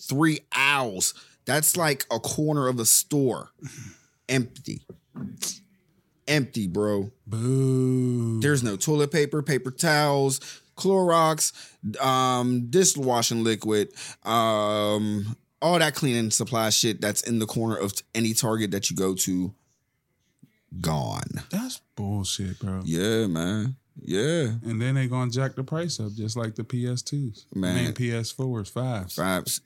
[0.00, 1.14] three owls.
[1.44, 3.50] That's like a corner of a store.
[4.28, 4.82] Empty.
[6.28, 7.10] Empty, bro.
[7.26, 8.40] Boo.
[8.40, 10.40] There's no toilet paper, paper towels,
[10.76, 11.52] Clorox,
[12.00, 13.88] um, dishwashing liquid,
[14.24, 18.96] um, all that cleaning supply shit that's in the corner of any Target that you
[18.96, 19.54] go to.
[20.80, 21.42] Gone.
[21.50, 22.82] That's bullshit, bro.
[22.84, 23.76] Yeah, man.
[24.02, 24.48] Yeah.
[24.64, 27.46] And then they gonna jack the price up just like the PS2s.
[27.54, 27.76] I Man.
[27.76, 29.16] mean PS4s, fives.
[29.16, 29.60] Vibes.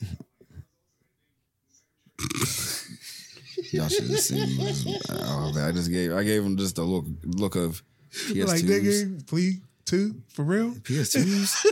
[3.73, 4.99] Y'all should have seen.
[5.11, 8.47] Oh, man, I just gave I gave him just a look look of PS2s.
[8.47, 11.67] Like nigga, please two for real, PS2s.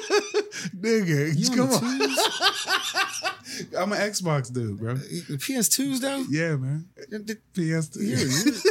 [0.80, 1.36] nigga.
[1.36, 1.82] You come on.
[3.78, 4.94] I'm an Xbox dude, bro.
[4.94, 6.24] PS2s though.
[6.28, 6.86] Yeah, man.
[7.54, 8.64] PS2.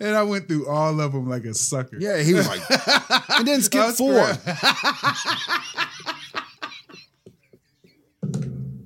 [0.00, 1.98] and I went through all of them like a sucker.
[1.98, 2.62] Yeah, he was like,
[3.38, 4.26] and then skip four.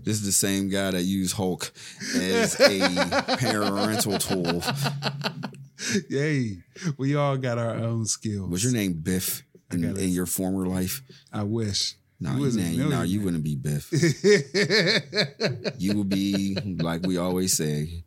[0.04, 1.72] This is the same guy that used Hulk
[2.16, 4.62] as a parental tool.
[6.08, 6.58] Yay.
[6.98, 8.50] we all got our own skills.
[8.50, 11.02] Was your name Biff in, in your former life?
[11.32, 11.94] I wish.
[12.20, 13.90] No, You you, ain't- no, you wouldn't be Biff.
[15.78, 18.04] you would be like we always say.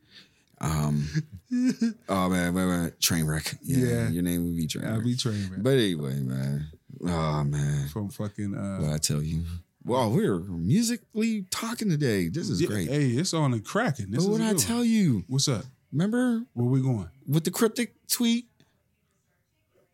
[0.59, 1.07] Um,
[2.09, 3.53] oh man, wait, wait, train wreck.
[3.61, 4.09] Yeah, Yeah.
[4.09, 5.03] your name would be train wreck.
[5.03, 5.61] be trained man.
[5.61, 6.67] But anyway, man.
[7.05, 8.55] Oh man, from fucking.
[8.55, 9.43] Uh, what I tell you.
[9.87, 12.27] Well, we're musically talking today.
[12.27, 12.89] This is yeah, great.
[12.89, 14.11] Hey, it's on and cracking.
[14.11, 14.57] This but what I one.
[14.57, 15.63] tell you, What's up?
[15.93, 17.09] remember Where we going?
[17.27, 18.45] with the cryptic tweet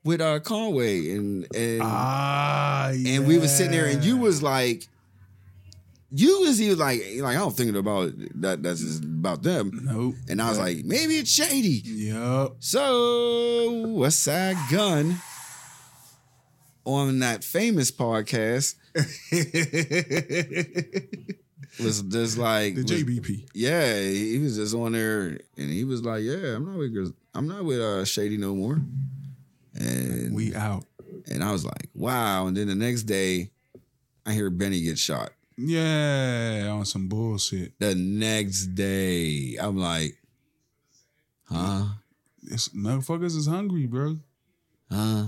[0.04, 4.88] with uh Conway and and Ah, and we was sitting there and you was like
[6.12, 9.72] you was even like like I don't think about that that's just about them.
[9.84, 10.16] Nope.
[10.28, 11.82] And I was like, maybe it's shady.
[11.86, 12.56] Yup.
[12.60, 15.16] So West Side Gun
[16.86, 18.76] on that famous podcast
[21.80, 23.48] was just like the was- JBP.
[23.54, 27.48] yeah, he was just on there and he was like, Yeah, I'm not with I'm
[27.48, 28.82] not with uh Shady no more.
[29.76, 30.86] And We out.
[31.32, 32.46] and I was like, wow.
[32.48, 33.50] And then the next day,
[34.26, 35.32] I hear Benny get shot.
[35.58, 37.74] Yeah, on some bullshit.
[37.80, 40.16] The next day, I'm like,
[41.50, 41.86] huh?
[42.44, 44.18] This motherfuckers is hungry, bro.
[44.92, 45.26] Huh?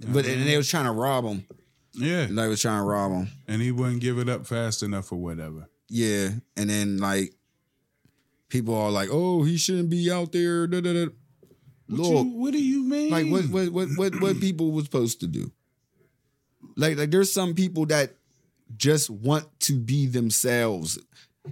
[0.00, 0.56] But and they mm-hmm.
[0.58, 1.46] was trying to rob him.
[1.94, 3.28] Yeah, They was trying to rob him.
[3.48, 5.68] and he wouldn't give it up fast enough or whatever.
[5.88, 6.30] Yeah.
[6.56, 7.34] And then like
[8.48, 10.66] people are like, oh, he shouldn't be out there.
[10.66, 11.06] Da, da, da.
[11.88, 13.10] What, Look, you, what do you mean?
[13.10, 15.52] like what what what what what people was supposed to do.
[16.76, 18.14] Like like there's some people that
[18.76, 20.98] just want to be themselves.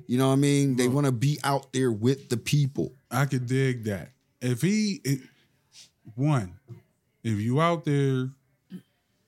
[0.06, 0.76] You know what I mean?
[0.76, 2.96] They want to be out there with the people.
[3.10, 4.10] I could dig that.
[4.40, 5.20] If he, it,
[6.16, 6.58] one,
[7.24, 8.28] if you out there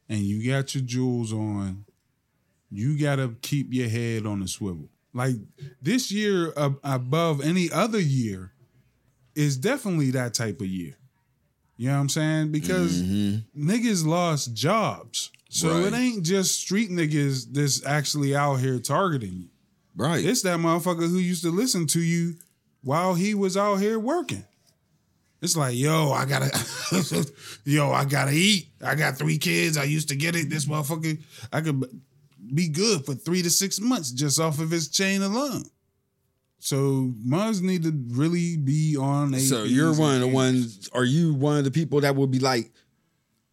[0.08, 1.84] and you got your jewels on,
[2.70, 4.88] you got to keep your head on the swivel.
[5.12, 5.36] Like
[5.80, 8.52] this year, uh, above any other year,
[9.34, 10.94] is definitely that type of year.
[11.78, 12.52] You know what I'm saying?
[12.52, 15.30] Because niggas lost jobs.
[15.48, 15.92] So Right.
[15.92, 19.48] it ain't just street niggas that's actually out here targeting you.
[19.94, 20.24] Right.
[20.24, 22.36] It's that motherfucker who used to listen to you
[22.82, 24.44] while he was out here working.
[25.46, 26.50] It's like, yo, I gotta,
[27.64, 28.66] yo, I gotta eat.
[28.84, 29.76] I got three kids.
[29.76, 30.50] I used to get it.
[30.50, 31.84] This motherfucker, I could
[32.52, 35.62] be good for three to six months just off of his chain alone.
[36.58, 39.38] So Muzz need to really be on a.
[39.38, 40.88] so you're one of the ones.
[40.92, 42.72] Are you one of the people that would be like,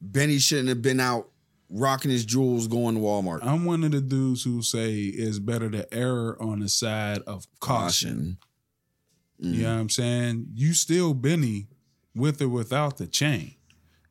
[0.02, 1.30] Benny shouldn't have been out
[1.70, 3.46] rocking his jewels going to Walmart?
[3.46, 7.46] I'm one of the dudes who say it's better to err on the side of
[7.60, 8.40] caution.
[9.38, 9.74] You know mm.
[9.74, 10.48] what I'm saying?
[10.56, 11.68] You still Benny
[12.15, 13.56] with or without the chain.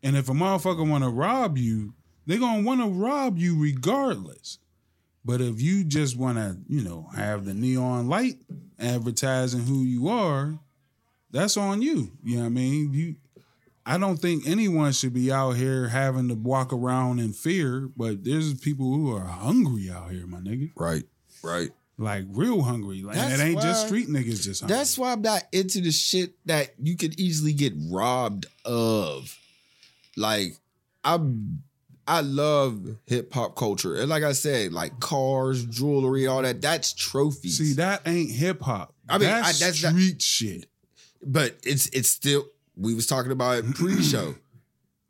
[0.03, 1.95] And if a motherfucker want to rob you,
[2.27, 4.59] they're going to want to rob you regardless.
[5.25, 8.39] But if you just want to, you know, have the neon light
[8.79, 10.59] advertising who you are,
[11.31, 12.13] that's on you.
[12.25, 12.93] You know what I mean?
[12.93, 13.17] You
[13.85, 18.23] I don't think anyone should be out here having to walk around in fear, but
[18.23, 20.71] there's people who are hungry out here, my nigga.
[20.77, 21.05] Right.
[21.43, 21.71] Right.
[22.03, 23.03] Like real hungry.
[23.03, 24.77] Like That's it ain't just street niggas just hungry.
[24.77, 29.39] That's why I'm not into the shit that you could easily get robbed of.
[30.17, 30.57] Like,
[31.05, 31.63] I'm
[32.07, 33.95] I love hip hop culture.
[33.95, 37.59] And like I said, like cars, jewelry, all that, that's trophies.
[37.59, 38.95] See, that ain't hip hop.
[39.09, 40.67] I mean, that's, I- that's not- street shit.
[41.25, 42.45] but it's it's still
[42.77, 44.35] we was talking about it pre-show.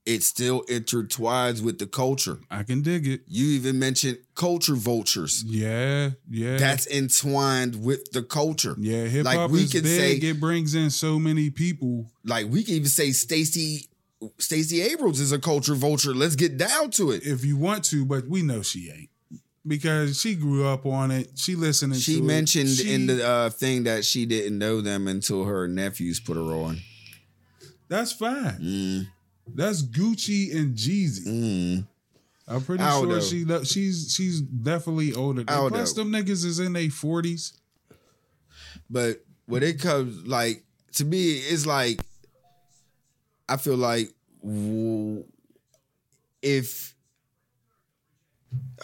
[0.05, 2.38] It still intertwines with the culture.
[2.51, 3.21] I can dig it.
[3.29, 5.45] You even mentioned culture vultures.
[5.47, 6.57] Yeah, yeah.
[6.57, 8.75] That's entwined with the culture.
[8.79, 9.05] yeah.
[9.05, 10.23] Hip like hop we is could big.
[10.23, 12.11] say- it brings in so many people.
[12.25, 13.88] Like we can even say Stacey
[14.38, 16.15] Stacey Abrams is a culture vulture.
[16.15, 17.25] Let's get down to it.
[17.25, 19.09] if you want to, but we know she ain't
[19.67, 21.31] because she grew up on it.
[21.37, 21.99] She listening.
[22.01, 22.27] She to it.
[22.27, 26.37] mentioned She- in the uh, thing that she didn't know them until her nephews put
[26.37, 26.79] her on.
[27.88, 28.59] That's fine.
[28.61, 29.07] Mm,
[29.46, 31.26] That's Gucci and Jeezy.
[31.26, 31.87] mm.
[32.48, 35.44] I'm pretty sure she lo- she's she's definitely older.
[35.44, 37.52] Plus, them niggas is in their forties.
[38.90, 40.64] But when it comes, like
[40.95, 42.01] to me, it's like
[43.49, 44.12] I feel like
[46.43, 46.95] if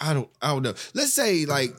[0.01, 0.73] I don't, I don't know.
[0.93, 1.75] Let's say like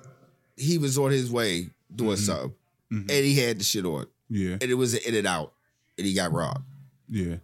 [0.56, 2.54] he was on his way doing something,
[2.92, 3.00] Mhm.
[3.10, 5.54] and he had the shit on, Yeah, and it was an in and out,
[5.96, 6.64] and he got robbed.
[7.08, 7.36] yeah.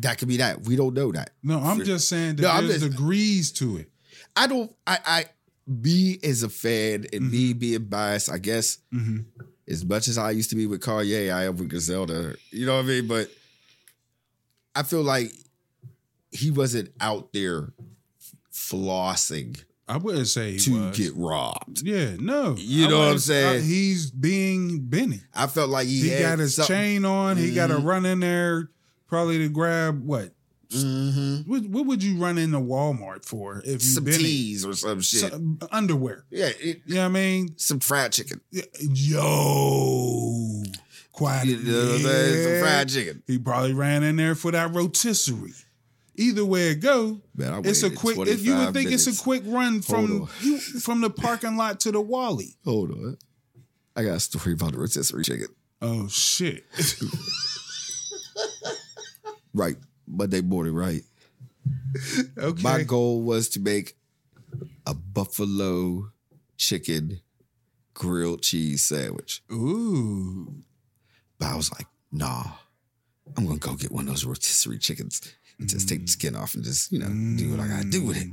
[0.00, 0.62] That could be that.
[0.62, 1.30] We don't know that.
[1.42, 3.90] No, I'm just saying that No, there's just- degrees to it.
[4.36, 4.74] I don't.
[4.86, 4.98] I.
[5.06, 5.24] I.
[5.66, 8.78] Me as a fan and me being biased, I guess.
[8.94, 9.26] Mhm.
[9.68, 12.36] As much as I used to be with Kanye, I am with Griselda.
[12.50, 13.06] You know what I mean?
[13.06, 13.30] But
[14.74, 15.30] I feel like
[16.30, 17.74] he wasn't out there
[18.52, 19.62] flossing.
[19.86, 20.96] I wouldn't say he to was.
[20.98, 21.82] get robbed.
[21.82, 22.54] Yeah, no.
[22.58, 23.56] You I know what I'm saying?
[23.62, 25.20] I- he's being Benny.
[25.34, 27.36] I felt like he, He, had got his something- chain on.
[27.38, 27.84] He got to Mhm.
[27.84, 28.70] run in there
[29.08, 30.32] probably to grab what?
[30.70, 31.46] Mhm.
[31.46, 35.32] What, what would you run into Walmart for if you some teas or some shit.
[35.32, 36.26] Some underwear.
[36.30, 37.54] yeah, it, You know what I mean?
[37.56, 38.42] some fried chicken.
[39.32, 40.62] Yo,
[41.12, 41.46] quiet.
[41.46, 42.44] You know what I'm saying?
[42.44, 43.22] Some fried chicken.
[43.26, 45.54] He probably ran in there for that rotisserie.
[46.16, 48.18] Either way it go, Man, it's a quick.
[48.18, 51.92] If you would think it's a quick run from you from the parking lot to
[51.92, 52.56] the Wally.
[52.64, 53.16] Hold on.
[53.96, 55.46] I got a story about the rotisserie chicken.
[55.80, 56.64] Oh shit!
[59.58, 59.76] Right.
[60.06, 61.02] But they bought it right.
[62.38, 62.62] okay.
[62.62, 63.96] My goal was to make
[64.86, 66.12] a buffalo
[66.56, 67.20] chicken
[67.92, 69.42] grilled cheese sandwich.
[69.52, 70.62] Ooh.
[71.38, 72.44] But I was like, nah,
[73.36, 75.20] I'm gonna go get one of those rotisserie chickens
[75.58, 78.06] and just take the skin off and just, you know, do what I gotta do
[78.06, 78.28] with it.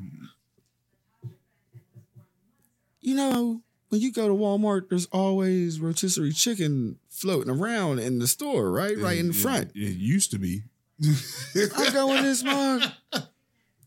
[3.02, 8.28] You know, when you go to Walmart, there's always rotisserie chicken floating around in the
[8.28, 8.98] store, right?
[8.98, 9.72] Right in the front.
[9.76, 10.64] It, it used to be.
[11.04, 12.84] I go in this mug.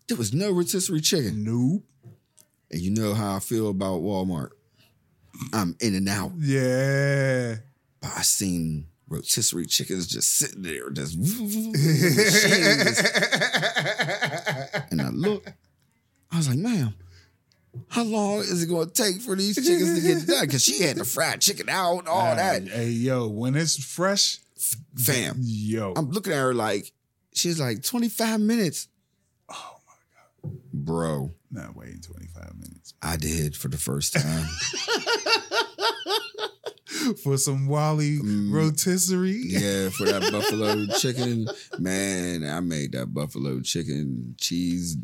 [0.08, 1.44] There was no rotisserie chicken.
[1.44, 1.82] Nope.
[2.70, 4.50] And you know how I feel about Walmart.
[5.52, 6.32] I'm in and out.
[6.38, 7.56] Yeah.
[8.00, 11.14] But I seen rotisserie chickens just sitting there, just
[14.90, 15.46] and I look,
[16.30, 16.94] I was like, ma'am,
[17.88, 20.46] how long is it gonna take for these chickens to get done?
[20.46, 22.68] Because she had the fried chicken out and all that.
[22.68, 24.38] Hey, yo, when it's fresh,
[24.96, 25.92] Fam, yo.
[25.96, 26.92] I'm looking at her like,
[27.38, 28.88] she's like, 25 minutes.
[29.48, 29.94] oh my
[30.50, 30.58] god.
[30.72, 32.94] Bro, Not waiting 25 minutes.
[33.02, 34.46] I did for the first time.
[37.22, 38.52] For some Wally Mm.
[38.52, 39.42] rotisserie.
[39.46, 44.96] Yeah, for that buffalo chicken, man, I made that buffalo chicken cheese.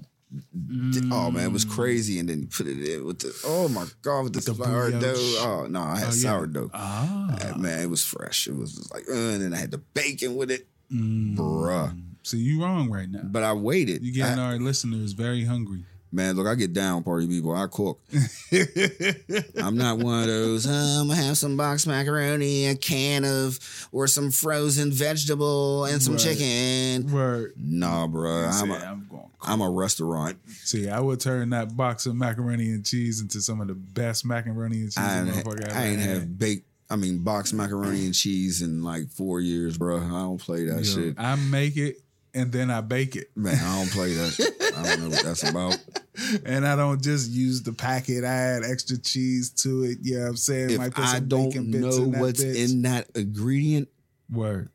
[1.13, 2.19] Oh man, it was crazy.
[2.19, 4.99] And then you put it in with the oh my god, with the, The sourdough.
[5.01, 5.37] brioche.
[5.41, 6.31] Oh no, I had Oh, yeah.
[6.31, 6.71] sourdough.
[6.75, 7.37] Ah.
[7.55, 8.49] Uh, man, it was fresh.
[8.49, 11.37] It was like, uh, and then I had the bacon with it, Mm.
[11.37, 11.97] bruh.
[12.25, 13.21] So you wrong right now.
[13.23, 14.03] But I waited.
[14.03, 15.85] You getting I- our listeners very hungry.
[16.13, 17.55] man, look, I get down, party people.
[17.55, 18.01] I cook.
[19.61, 20.67] I'm not one of those.
[20.67, 20.71] "Oh,
[21.01, 23.59] I'm gonna have some box macaroni, a can of,
[23.93, 26.23] or some frozen vegetable and some Right.
[26.23, 27.13] chicken.
[27.13, 27.55] Word.
[27.57, 28.53] Nah, bruh.
[28.63, 29.23] I'm a, I'm going.
[29.43, 30.39] I'm a restaurant.
[30.49, 34.25] See, I would turn that box of macaroni and cheese into some of the best
[34.25, 36.67] macaroni and cheese I ain't, I ain't have baked.
[36.91, 39.99] I mean, boxed macaroni and cheese in like four years, bro.
[39.99, 41.97] I don't play that Yo, shit, I make it
[42.35, 43.31] and then I bake it.
[43.37, 43.55] man.
[43.55, 44.73] I don't play that.
[44.77, 45.79] I don't know what that's about.
[46.45, 48.23] And I don't just use the packet.
[48.23, 49.99] I add extra cheese to it.
[50.01, 50.71] Yeah, you know I'm saying.
[50.71, 52.71] If Might put I don't know in what's bitch.
[52.71, 53.89] in that ingredient,
[54.31, 54.71] Word.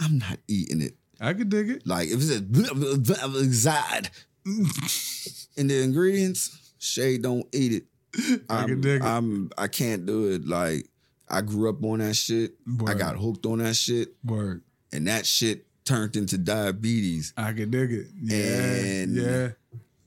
[0.00, 0.96] I'm not eating it.
[1.20, 1.86] I could dig it.
[1.86, 4.10] Like if it's a exide
[5.56, 7.84] in the ingredients, Shay don't eat it.
[8.50, 9.06] I I'm, can dig it.
[9.06, 10.46] I'm I can't do it.
[10.46, 10.88] Like
[11.28, 12.54] I grew up on that shit.
[12.86, 14.62] I got hooked on that shit, Word.
[14.92, 17.32] and that shit turned into diabetes.
[17.36, 18.06] I can dig it.
[18.22, 18.42] Yeah.
[18.42, 19.48] And- yeah.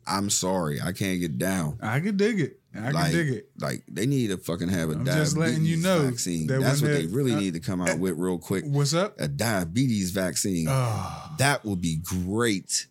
[0.05, 1.77] I'm sorry, I can't get down.
[1.81, 2.59] I can dig it.
[2.75, 3.49] I like, can dig it.
[3.59, 6.47] Like they need to fucking have a I'm diabetes just letting you know vaccine.
[6.47, 8.65] that That's what they really uh, need to come out uh, with real quick.
[8.67, 9.15] What's up?
[9.19, 10.67] A diabetes vaccine.
[10.69, 12.87] Oh, that would be great.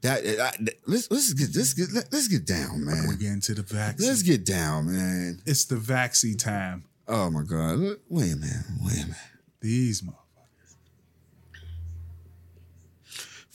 [0.00, 3.04] That uh, I, let's let's get let's get let's get down, man.
[3.06, 4.08] we're getting to the vaccine.
[4.08, 5.40] Let's get down, man.
[5.46, 6.84] it's the vaccine time.
[7.06, 7.78] Oh my god!
[8.08, 8.56] Wait a minute.
[8.82, 9.16] Wait a minute.
[9.60, 10.25] These motherfuckers.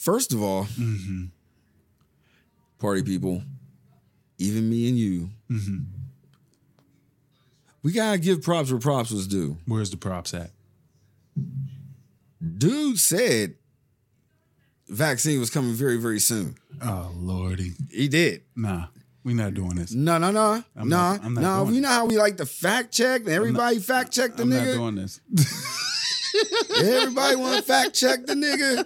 [0.01, 1.25] First of all, Mm-hmm.
[2.79, 3.43] party people,
[4.39, 5.77] even me and you, Mm-hmm.
[7.83, 9.57] we gotta give props where props was due.
[9.67, 10.49] Where's the props at?
[12.57, 13.55] Dude said
[14.87, 16.55] vaccine was coming very very soon.
[16.81, 17.73] Oh lordy.
[17.91, 18.41] He did.
[18.55, 18.87] Nah,
[19.23, 19.91] we not doing this.
[19.93, 21.63] No, no, no, I'm no, not- not no.
[21.65, 21.83] doing You it.
[21.83, 24.61] know how we like to fact check, and everybody fact check the nigga.
[24.61, 25.19] I'm not doing this.
[26.81, 28.85] Everybody want to fact check the nigga.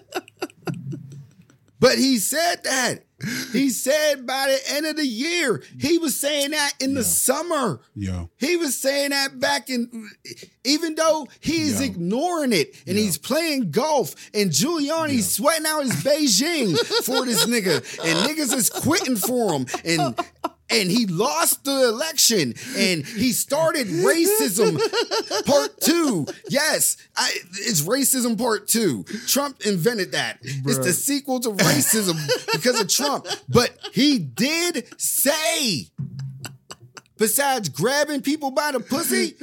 [1.80, 3.04] But he said that.
[3.54, 5.64] He said by the end of the year.
[5.80, 7.80] He was saying that in the summer.
[7.96, 10.10] Yo, He was saying that back in,
[10.66, 11.86] even though he's Yo.
[11.88, 13.04] ignoring it and Yo.
[13.04, 18.70] he's playing golf and Giuliani's sweating out his Beijing for this nigga and niggas is
[18.70, 20.20] quitting for him and
[20.70, 24.78] and he lost the election and he started racism
[25.46, 26.26] part two.
[26.50, 29.04] Yes, I, it's racism part two.
[29.28, 30.40] Trump invented that.
[30.42, 32.18] It's the sequel to racism
[32.52, 33.28] because of Trump.
[33.48, 35.88] But he did say
[37.18, 39.36] besides grabbing people by the pussy,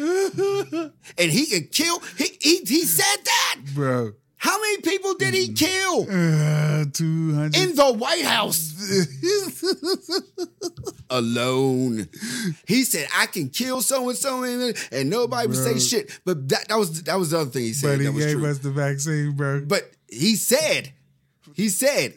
[1.19, 2.01] and he can kill.
[2.19, 3.57] He he, he said that.
[3.75, 4.13] bro.
[4.43, 7.57] How many people did he kill Uh, Two hundred.
[7.57, 8.75] in the White House?
[11.11, 12.09] alone.
[12.67, 16.19] He said, I can kill so and so and nobody would say shit.
[16.25, 17.99] But that, that was that was the other thing he said.
[17.99, 19.65] But he that was gave us the vaccine, bro.
[19.65, 20.93] But he said,
[21.55, 22.13] he said,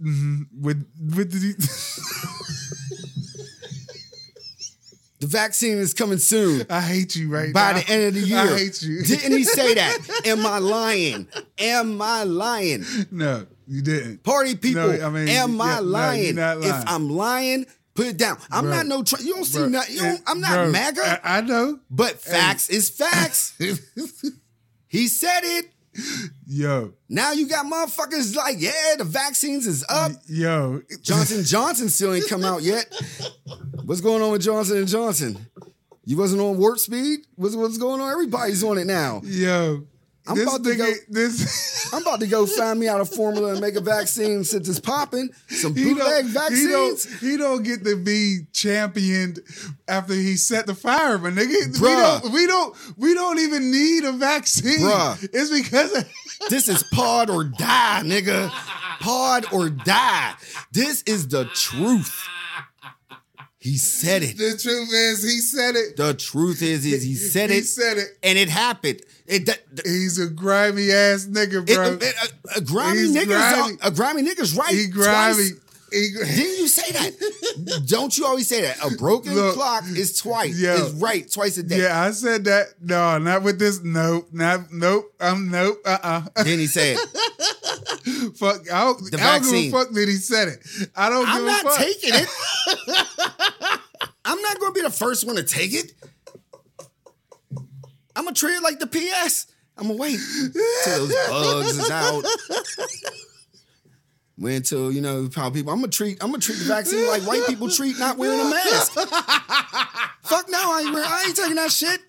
[0.00, 1.54] with with the
[5.20, 6.66] the vaccine is coming soon.
[6.70, 7.52] I hate you right now.
[7.52, 7.78] by now.
[7.80, 8.38] the end of the year.
[8.38, 9.02] I hate you.
[9.02, 9.98] Didn't he say that?
[10.26, 11.28] Am I lying?
[11.58, 12.84] Am I lying?
[13.10, 14.22] no, you didn't.
[14.22, 16.34] Party people, No, I mean, am I yeah, no, lying?
[16.34, 16.74] not lying.
[16.74, 18.38] If I'm lying, put it down.
[18.50, 18.72] I'm Bro.
[18.74, 19.02] not no.
[19.02, 19.94] Tr- you don't see nothing.
[19.94, 21.20] You don't, I'm not bro, MAGA.
[21.24, 21.78] I, I know.
[21.90, 23.54] but facts is facts.
[24.88, 25.66] he said it.
[26.46, 30.12] Yo, Now you got motherfuckers like, yeah, the vaccines is up.
[30.26, 32.86] yo, Johnson Johnson still ain't come out yet.
[33.84, 35.46] What's going on with Johnson and Johnson?
[36.04, 37.20] You wasn't on warp speed.
[37.36, 38.10] What's what's going on?
[38.10, 39.20] Everybody's on it now.
[39.24, 39.86] yo.
[40.30, 41.90] I'm this about to go- this.
[41.94, 44.80] I'm about to go find me out a formula and make a vaccine since it's
[44.80, 45.30] popping.
[45.48, 47.04] Some bootleg don't, he vaccines.
[47.04, 49.40] don't, he don't get to be championed
[49.88, 54.04] after he set the fire, but nigga, we don't, we don't, we don't even need
[54.04, 54.78] a vaccine.
[54.80, 55.28] Bruh.
[55.32, 56.08] It's because of,
[56.48, 58.48] This is pod or die, nigga.
[59.00, 60.34] Pod or die.
[60.72, 62.26] This is the truth.
[63.60, 64.38] He said it.
[64.38, 65.96] the truth is he said it.
[65.96, 67.54] The truth is, is he said it.
[67.54, 68.08] He it, said it.
[68.22, 69.02] and it happened.
[69.26, 71.98] It, that, He's a grimy ass nigga, bro.
[72.00, 72.02] it-
[72.54, 73.76] a, a grimy He's nigga's grimy.
[73.82, 74.74] a grimy nigga's right.
[74.74, 75.50] he grimy.
[75.92, 77.82] He, gr- Didn't you say that?
[77.86, 78.78] Don't you always say that?
[78.82, 80.56] A broken Look, clock is twice.
[80.58, 80.74] yo.
[80.76, 81.82] is right twice a day.
[81.82, 82.66] yeah, I said that.
[82.80, 83.80] No, not with this.
[83.82, 85.12] Nope, not nope.
[85.20, 85.78] I'm nope.
[85.84, 86.96] Uh uh Then he said,
[88.36, 88.70] fuck.
[88.72, 90.66] I don't, The I don't give a fuck that he said it.
[90.96, 91.78] I don't I'm give not a fuck.
[91.78, 93.80] taking it.
[94.24, 95.92] I'm not going to be the first one to take it.
[98.16, 99.46] I'm going to treat it like the PS.
[99.76, 100.18] I'm going to wait
[100.84, 102.24] till those bugs is out.
[104.40, 107.22] Wait until, you know, how people, I'm to treat, I'm to treat the vaccine like
[107.24, 108.92] white people treat not wearing a mask.
[110.22, 112.00] Fuck no, I ain't, wearing, I ain't taking that shit.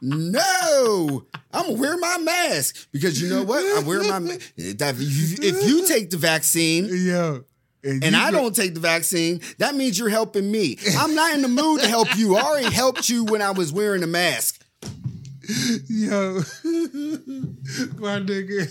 [0.00, 3.64] No, I'm gonna wear my mask because you know what?
[3.64, 4.52] I wear my mask.
[4.56, 7.38] If you, take the vaccine, yeah.
[7.82, 10.78] and you I don't take the vaccine, that means you're helping me.
[10.96, 12.36] I'm not in the mood to help you.
[12.36, 14.59] I already helped you when I was wearing a mask.
[15.88, 16.34] Yo.
[17.98, 18.70] My nigga.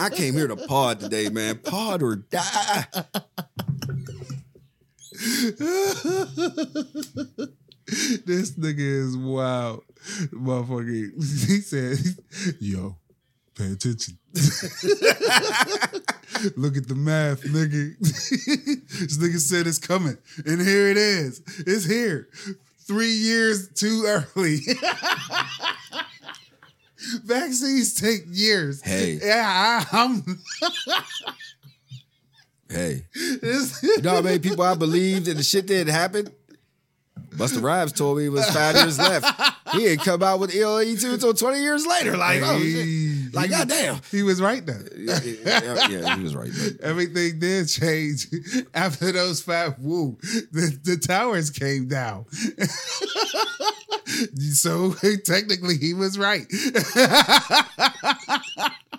[0.00, 1.58] I came here to pod today, man.
[1.58, 2.86] Pod or die.
[8.24, 9.82] this nigga is wild.
[10.32, 11.12] Motherfucker.
[11.48, 11.98] He said,
[12.60, 12.96] yo,
[13.56, 14.18] pay attention.
[16.56, 17.98] Look at the math, nigga.
[17.98, 20.16] this nigga said it's coming.
[20.46, 21.42] And here it is.
[21.66, 22.28] It's here.
[22.86, 24.58] Three years too early.
[27.24, 28.80] Vaccines take years.
[28.82, 29.18] Hey.
[29.22, 30.40] Yeah, I, I'm
[32.72, 36.32] Hey, you know how many people I believed that the shit that had happened?
[37.30, 39.26] Busta Rhymes told me it was five years left.
[39.72, 42.16] He ain't come out with ELE2 until 20 years later.
[42.16, 43.21] Like, oh, shit.
[43.32, 44.00] Like was- goddamn.
[44.10, 44.78] He was right though.
[44.96, 45.20] Yeah,
[45.88, 46.50] yeah, he was right.
[46.52, 48.26] But Everything did change
[48.74, 50.18] after those five woo.
[50.52, 52.26] The, the towers came down.
[54.52, 54.92] so
[55.24, 56.46] technically he was right.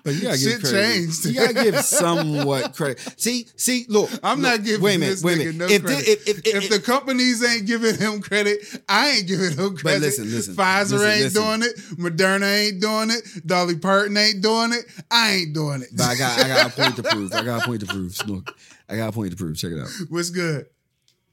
[0.04, 0.94] But you gotta Shit give credit.
[0.96, 1.26] changed.
[1.26, 3.00] You gotta give somewhat credit.
[3.18, 4.10] See, see, look.
[4.22, 5.56] I'm look, not giving wait a minute, this wait a nigga minute.
[5.56, 6.04] no if, credit.
[6.06, 9.78] thi- if, if, if, if, the companies ain't giving him credit, I ain't giving him
[9.78, 9.84] credit.
[9.84, 11.42] But listen, listen, Pfizer listen, ain't listen.
[11.42, 11.76] doing it.
[11.98, 13.48] Moderna ain't doing it.
[13.48, 14.84] Dolly Parton ain't doing it.
[15.10, 15.90] I ain't doing it.
[15.96, 17.34] but I got, I got a point to prove.
[17.36, 18.28] I got a point to prove.
[18.28, 18.54] Look,
[18.90, 19.56] I got a point to prove.
[19.58, 19.88] Check it out.
[20.10, 20.66] What's good?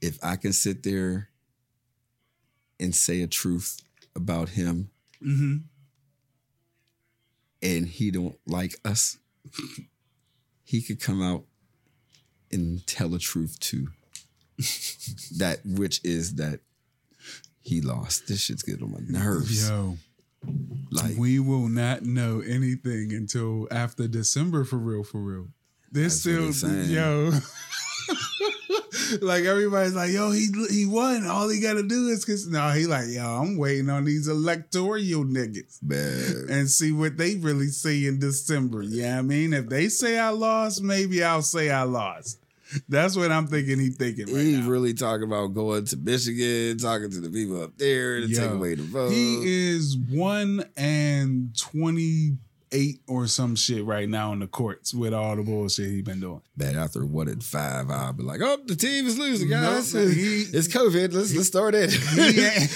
[0.01, 1.27] If I can sit there
[2.79, 3.81] and say a truth
[4.15, 4.91] about him,
[5.21, 5.57] Mm-hmm.
[7.61, 9.17] And he don't like us,
[10.63, 11.43] he could come out
[12.51, 13.87] and tell the truth too.
[15.37, 16.59] that which is that
[17.61, 18.27] he lost.
[18.27, 19.69] This shit's getting on my nerves.
[19.69, 19.97] Yo,
[20.91, 25.47] Like we will not know anything until after December for real, for real.
[25.91, 26.51] This still,
[26.85, 27.31] yo.
[29.21, 31.25] like everybody's like, yo, he he won.
[31.27, 34.27] All he got to do is cause no, he like, yo, I'm waiting on these
[34.27, 36.47] electoral niggas man.
[36.49, 38.83] and see what they really say in December.
[38.83, 42.37] Yeah, I mean, if they say I lost, maybe I'll say I lost.
[42.87, 43.79] That's what I'm thinking.
[43.79, 44.69] He thinking right He now.
[44.69, 48.75] really talking about going to Michigan, talking to the people up there to take away
[48.75, 49.11] the vote.
[49.11, 52.37] He is one and twenty
[52.71, 56.19] eight or some shit right now in the courts with all the bullshit he been
[56.19, 56.41] doing.
[56.57, 59.93] Man, after one and five, I'll be like, oh, the team is losing, guys.
[59.93, 61.13] No, he- it's COVID.
[61.13, 61.91] Let's let's start it.
[61.91, 62.71] He ain't,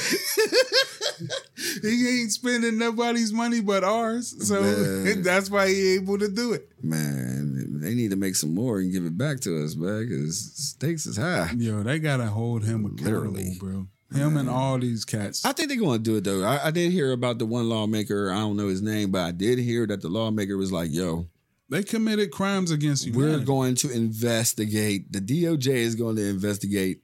[1.81, 5.21] he ain't spending nobody's money but ours, so Man.
[5.23, 6.69] that's why he able to do it.
[6.81, 10.07] Man, they need need to make some more and give it back to us, man,
[10.07, 11.51] because stakes is high.
[11.57, 13.57] Yo, they gotta hold him accountable, Literally.
[13.59, 13.87] bro.
[14.13, 15.43] Him and all these cats.
[15.45, 16.43] I think they're going to do it though.
[16.43, 18.31] I, I did hear about the one lawmaker.
[18.31, 21.27] I don't know his name, but I did hear that the lawmaker was like, "Yo,
[21.69, 23.39] They committed crimes against humanity.
[23.39, 25.11] we're going to investigate.
[25.11, 27.01] The DOJ is going to investigate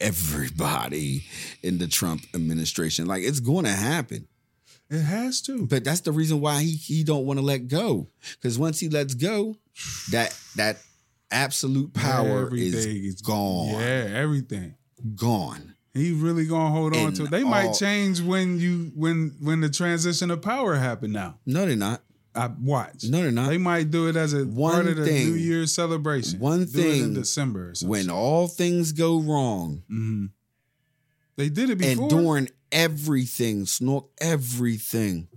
[0.00, 1.24] everybody
[1.62, 3.06] in the Trump administration.
[3.06, 4.26] Like it's going to happen.
[4.90, 5.66] It has to.
[5.66, 8.08] But that's the reason why he he don't want to let go.
[8.34, 9.56] Because once he lets go,
[10.10, 10.78] that that
[11.30, 13.70] absolute power Everything is gone.
[13.80, 14.74] Yeah, everything.
[15.14, 15.73] Gone.
[15.94, 17.24] He really gonna hold on to.
[17.24, 17.30] it.
[17.30, 21.12] They might change when you when when the transition of power happen.
[21.12, 22.02] Now, No, they're not.
[22.34, 23.04] I watch.
[23.04, 23.48] No, they're not.
[23.48, 26.40] They might do it as a One part of the thing- New Year's celebration.
[26.40, 27.74] one do it in December.
[27.82, 30.30] When all things go wrong, Mhm.
[31.36, 32.02] they did it before.
[32.02, 35.28] and during everything, snork everything.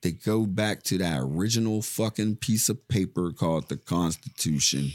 [0.00, 4.92] They go back to that original fucking piece of paper called the Constitution.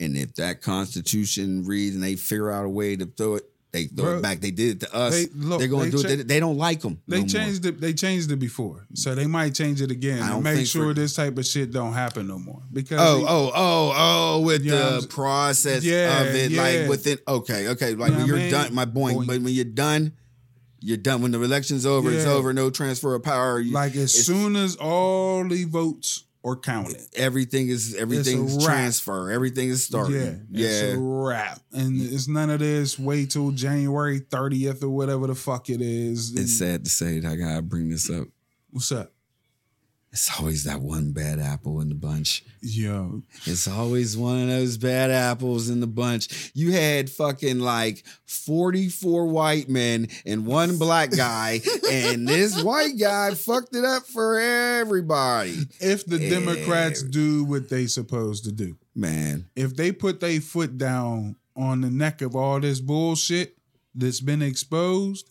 [0.00, 3.84] And if that Constitution reads and they figure out a way to throw it, they
[3.84, 4.40] throw Bro, it back.
[4.40, 5.12] They did it to us.
[5.12, 6.16] they- They, look, are going they to do cha- it.
[6.18, 7.02] They, they don't like them.
[7.06, 7.80] They changed it.
[7.80, 11.36] They changed it before, so they might change it again I make sure this type
[11.36, 12.62] of shit don't happen no more.
[12.72, 16.34] Because Oh, he- oh, oh, oh, with You know what I'm the process Yeah, of
[16.34, 16.62] it, yeah.
[16.62, 18.50] like within, okay, okay, like know when you're mean?
[18.50, 19.26] done, my boy, Boing.
[19.26, 20.12] but when you're done,
[20.80, 21.20] you're done.
[21.22, 23.60] When the election's over, it's over, no transfer of power.
[23.60, 29.68] You- like as soon as all the votes are counted, everything is everything's transfer, everything
[29.68, 30.46] is starting.
[30.50, 32.98] yeah, it's a wrap, and it's none of this.
[32.98, 36.34] Wait till January thirtieth or whatever the fuck it is.
[36.34, 38.28] it's sad to say that I gotta bring this up.
[38.70, 39.12] What's up,
[40.10, 42.42] It's always that one bad apple in the bunch.
[42.62, 43.22] yo?
[43.44, 46.50] It's always one of those bad apples in the bunch.
[46.54, 53.34] You had fucking like 44 white men and one black guy, and this white guy
[53.34, 55.56] fucked it up for everybody.
[55.80, 56.30] If the Yeah.
[56.30, 61.82] Democrats do what they supposed to do, Man, if they put their foot down on
[61.82, 63.56] the neck of all this bullshit
[63.94, 65.30] that's been exposed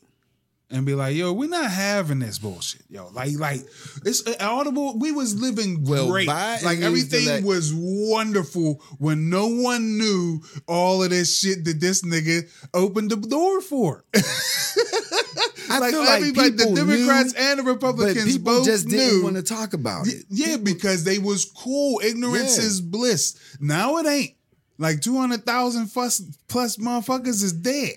[0.70, 2.82] and be like, yo, we're not having this bullshit.
[2.90, 3.62] Yo, like, like
[4.06, 4.98] it's uh, audible.
[5.00, 6.28] We was living Well, great.
[6.28, 12.02] Like everything let- was wonderful when no one knew all of this shit that this
[12.04, 14.04] nigga opened the door for.
[15.70, 18.98] I like feel like everybody, the Democrats knew, and the Republicans both just knew.
[18.98, 20.24] didn't want to talk about it.
[20.30, 22.00] Yeah, because they was cool.
[22.04, 22.64] Ignorance Yeah.
[22.64, 23.38] is bliss.
[23.60, 24.34] Now it ain't.
[24.78, 27.96] Like 200,000 plus, plus motherfuckers is dead.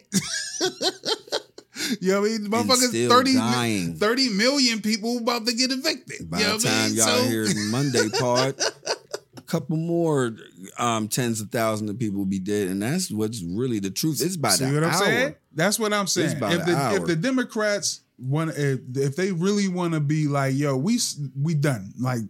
[2.01, 2.51] you know what I mean?
[2.51, 6.31] Motherfuckers, still 30, 30 million people about to get evicted.
[6.31, 6.97] By you know the I time mean?
[6.99, 8.61] y'all So- hear Monday part,
[9.37, 10.35] a couple more
[10.79, 14.21] um, tens of thousands of people will be dead, and that's what's really the truth.
[14.23, 15.05] It's by See what I'm hour.
[15.05, 15.35] saying?
[15.55, 16.39] That's what I'm saying.
[16.41, 20.77] If the if the Democrats want, if, if they really want to be like, yo,
[20.77, 20.99] we
[21.41, 21.93] we done.
[21.99, 22.21] Like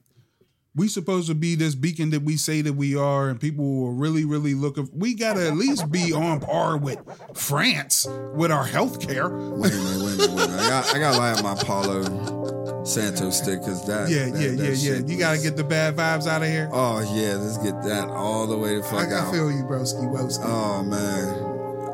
[0.80, 3.92] we supposed to be this beacon that we say that we are, and people will
[3.92, 4.78] really, really look.
[4.78, 6.98] At, we gotta at least be on par with
[7.34, 9.28] France with our health care.
[9.28, 10.60] Wait a minute, wait a minute, wait a minute.
[10.60, 14.08] I got, I got to light my Palo Santos stick because that.
[14.08, 15.02] Yeah, that- yeah, that yeah, yeah.
[15.06, 16.70] You gotta get the bad vibes out of here.
[16.72, 19.32] Oh yeah, let's get that all the way to fuck I, I out.
[19.34, 20.40] feel you, broski, broski.
[20.44, 21.28] Oh man.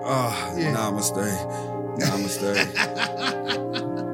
[0.09, 0.77] Oh, Yeah.
[0.77, 1.27] namaste.
[1.99, 3.97] Namaste.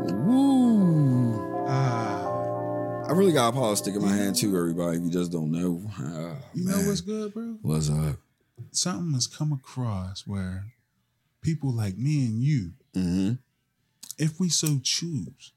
[3.12, 4.96] I really got a Palo stick in my hand too, everybody.
[4.96, 5.82] If you just don't know.
[6.00, 7.58] Oh, you know what's good, bro?
[7.60, 8.16] What's up?
[8.70, 10.64] Something has come across where
[11.42, 13.32] people like me and you, Mm-hmm.
[14.18, 15.52] if we so choose,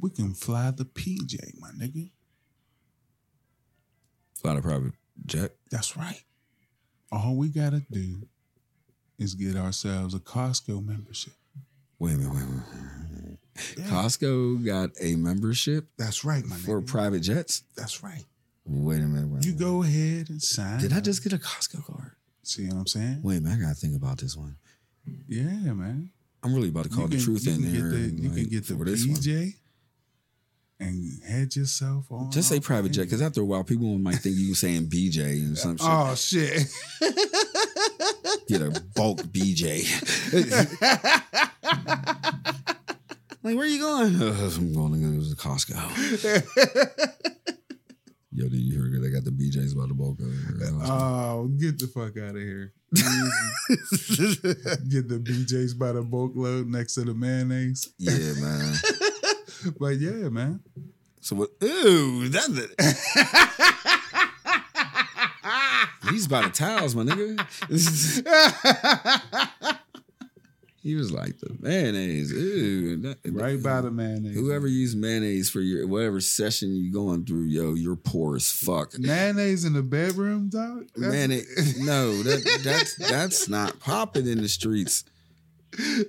[0.00, 2.10] we can fly the PJ, my nigga.
[4.40, 4.92] Fly the private
[5.26, 5.56] jet.
[5.70, 6.22] That's right.
[7.12, 8.28] All we gotta do
[9.18, 11.34] is get ourselves a Costco membership.
[11.98, 12.64] Wait a minute, wait a minute.
[13.76, 13.84] Yeah.
[13.84, 16.86] Costco got a membership That's right, my for nigga.
[16.86, 17.62] private jets.
[17.76, 18.24] That's right.
[18.64, 19.28] Wait a minute.
[19.30, 19.64] Wait You minute.
[19.64, 20.80] go ahead and sign.
[20.80, 22.12] Did I just get a Costco card?
[22.42, 23.20] see what I'm saying?
[23.22, 24.56] Wait a minute, I gotta think about this one.
[25.28, 26.10] Yeah, man.
[26.42, 27.62] I'm really about to call You the can- truth in.
[27.62, 29.16] Get the, you like, can get the for this one.
[29.16, 29.54] PJ
[30.80, 32.30] and head yourself on.
[32.30, 35.58] Just say private jet, because after a while, people might think you saying BJ and
[35.58, 36.66] some oh, shit.
[37.02, 38.48] Oh shit!
[38.48, 39.84] Get a bulk BJ.
[43.42, 44.14] like, where are you going?
[44.22, 45.76] I'm going to go to Costco.
[48.32, 50.20] Yo, did you hear they got the BJs by the bulk?
[50.20, 50.26] Of
[50.88, 52.72] oh, get the fuck out of here!
[54.88, 57.92] get the BJ's by the bulk load next to the mayonnaise.
[57.98, 58.74] yeah, man.
[59.80, 60.60] But yeah, man.
[61.20, 61.50] So what?
[61.62, 62.70] Ooh, that's it.
[66.10, 67.46] He's by the towels, my nigga.
[70.82, 72.32] He was like the mayonnaise.
[72.32, 74.34] Ooh, that- Right by the mayonnaise.
[74.34, 78.98] Whoever used mayonnaise for your whatever session you going through, yo, you're poor as fuck.
[78.98, 80.86] mayonnaise in the bedroom, dog.
[80.96, 85.04] That's- Mayonnaise, no, that that's that's not popping in the streets.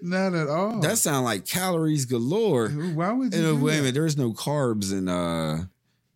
[0.02, 0.80] not at all.
[0.80, 2.70] That sound like calories galore.
[2.70, 3.40] why would you?
[3.50, 5.66] And, uh, wait a minute, there's no carbs in uh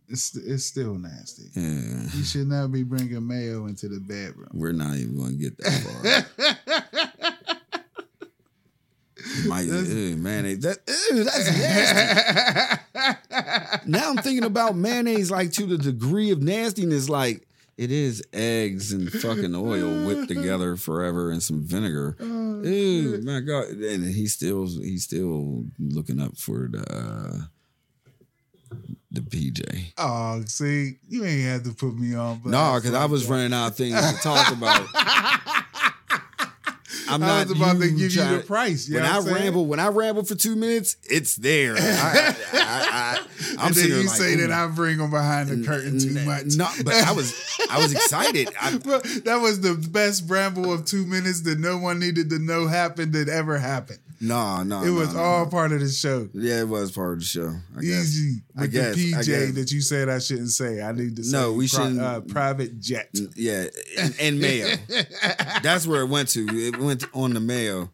[0.08, 1.50] It's it's still nasty.
[1.54, 2.08] yeah.
[2.14, 4.48] You should not be bringing mayo into the bedroom.
[4.52, 6.56] We're not even going to get that far.
[9.46, 10.60] My ew, mayonnaise.
[10.60, 10.78] That,
[11.10, 12.80] ew, that's nasty.
[13.90, 17.08] now I'm thinking about mayonnaise like to the degree of nastiness.
[17.08, 22.16] Like it is eggs and fucking oil whipped together forever and some vinegar.
[22.20, 23.68] Oh, Ew, my God!
[23.68, 27.38] And he's still he's still looking up for the uh,
[29.10, 29.92] the PJ.
[29.98, 32.40] Oh, see, you ain't had to put me on.
[32.42, 34.86] But No, because I was running out of things to talk about.
[37.10, 38.88] I'm I not was about to give you the price.
[38.88, 39.44] You when I what I'm saying?
[39.44, 41.76] ramble, when I ramble for two minutes, it's there.
[41.78, 42.36] I,
[43.18, 45.98] am and then sitting there you like, say that I bring them behind the curtain
[45.98, 46.56] too much.
[46.56, 47.34] No, but I was
[47.70, 48.48] I was excited.
[49.26, 53.12] That was the best ramble of two minutes that no one needed to know happened
[53.14, 53.98] that ever happened.
[54.20, 55.50] No, no, It was no, no, all no.
[55.50, 56.28] part of the show.
[56.32, 57.54] Yeah, it was part of the show.
[57.76, 58.04] I guess.
[58.06, 59.54] Easy I with guess, the I PJ guess.
[59.54, 60.80] that you said I shouldn't say.
[60.82, 63.10] I need to say No, we shouldn't- Uh, private jet.
[63.34, 63.66] Yeah,
[63.98, 64.68] and, and mayo.
[65.62, 66.46] That's where it went to.
[66.48, 67.90] It went on the mail.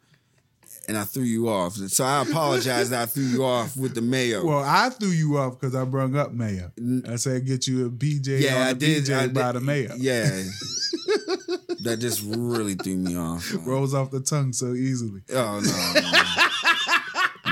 [0.89, 1.75] and I threw you off.
[1.77, 4.45] So I apologize that I threw you off with the mayo.
[4.45, 6.73] Well, I threw you off because I brung up mayo.
[7.09, 9.05] I said get you a PJ yeah, on I the did.
[9.05, 9.95] PJ I by did- the mayo.
[9.97, 10.43] Yeah,
[11.83, 13.53] that just really threw me off.
[13.65, 15.23] Rolls off the tongue so easily.
[15.33, 16.53] Oh no, man.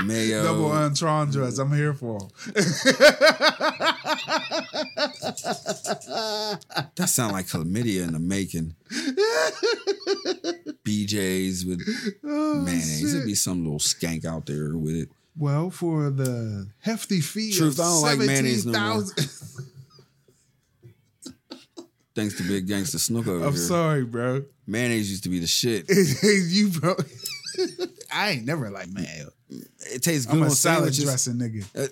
[0.05, 0.43] mayo.
[0.43, 1.59] Double entendres.
[1.59, 2.19] I'm here for.
[6.95, 8.75] That sound like chlamydia in the making.
[10.85, 11.81] BJ's with
[12.23, 13.13] oh, mayonnaise.
[13.13, 15.09] There'd be some little skank out there with it.
[15.37, 19.03] Well, for the hefty fee Truth, I don't like mayonnaise no more.
[22.15, 23.61] 17,000 Thanks to Big Gangsta Snook over I'm here.
[23.61, 24.43] sorry, bro.
[24.67, 25.85] Mayonnaise used to be the shit.
[26.23, 26.95] you bro.
[28.13, 29.29] I ain't never like mayo.
[29.49, 31.03] It tastes good I'm a on salad sandwiches.
[31.03, 31.65] dressing nigga.
[31.85, 31.87] Uh,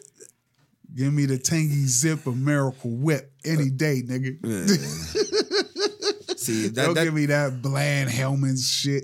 [0.95, 4.39] Give me the tangy zip of Miracle Whip any day, nigga.
[4.43, 4.65] Yeah.
[6.35, 9.03] See that, don't that give me that bland Hellmann's shit.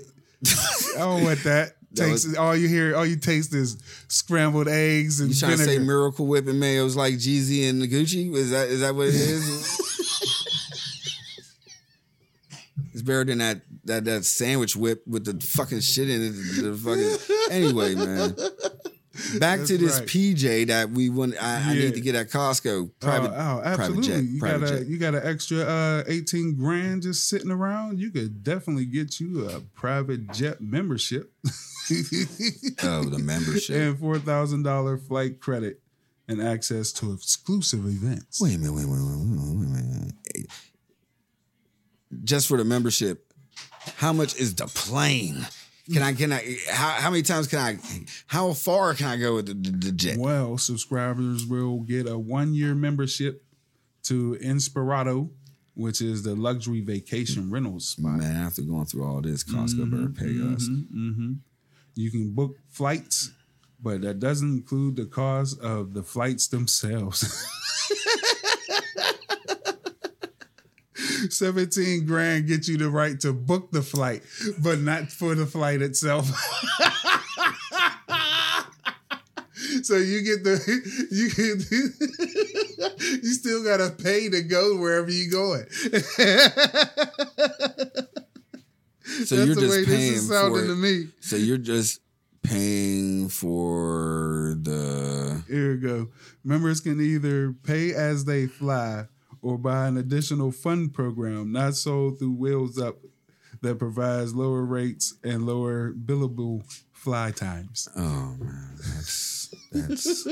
[0.96, 1.76] I don't want that.
[1.92, 3.76] That Takes was- all you hear, all you taste is
[4.08, 7.80] scrambled eggs and you trying to say Miracle Whip and mayo is like Jeezy and
[7.82, 8.34] Gucci?
[8.34, 9.80] Is that is that what it is?
[12.92, 16.32] it's better than that that that sandwich whip with the fucking shit in it.
[16.62, 18.36] The fucking anyway, man.
[19.38, 20.08] Back to this right.
[20.08, 21.42] PJ that we want.
[21.42, 22.90] I, I need to get at Costco.
[23.00, 24.08] Private, oh, oh, private absolutely.
[24.08, 24.24] jet.
[24.24, 24.86] you private got a jet.
[24.88, 27.98] you got an extra uh, eighteen grand just sitting around.
[27.98, 31.32] You could definitely get you a private jet membership
[32.82, 33.76] Oh, the membership.
[33.76, 35.80] and four thousand dollar flight credit
[36.28, 38.40] and access to exclusive events.
[38.40, 40.46] Wait a minute, wait, wait, wait, wait, wait, wait, wait.
[42.24, 43.32] Just for the membership,
[43.96, 45.46] how much is the plane?
[45.92, 47.78] Can I, can I, how, how many times can I,
[48.26, 50.18] how far can I go with the, the, the jet?
[50.18, 53.44] Well, subscribers will get a one year membership
[54.04, 55.30] to Inspirato,
[55.74, 58.18] which is the luxury vacation rentals spot.
[58.18, 60.68] Man, after going through all this, Costco better pay us.
[60.68, 61.34] Mm-hmm.
[61.94, 63.30] You can book flights,
[63.80, 67.46] but that doesn't include the cost of the flights themselves.
[71.32, 74.22] 17 grand get you the right to book the flight,
[74.58, 76.26] but not for the flight itself.
[79.82, 80.58] so you get the
[81.10, 81.70] you get
[83.22, 85.66] you still gotta pay to go wherever you going.
[89.24, 90.66] So That's you're the just way this paying is for it.
[90.66, 91.08] to me.
[91.20, 92.00] So you're just
[92.42, 96.08] paying for the, Here we go.
[96.44, 99.06] Members can either pay as they fly
[99.42, 102.96] or by an additional fund program not sold through Wheels Up
[103.62, 106.62] that provides lower rates and lower billable
[106.92, 107.88] fly times.
[107.96, 110.26] oh man, that's, that's,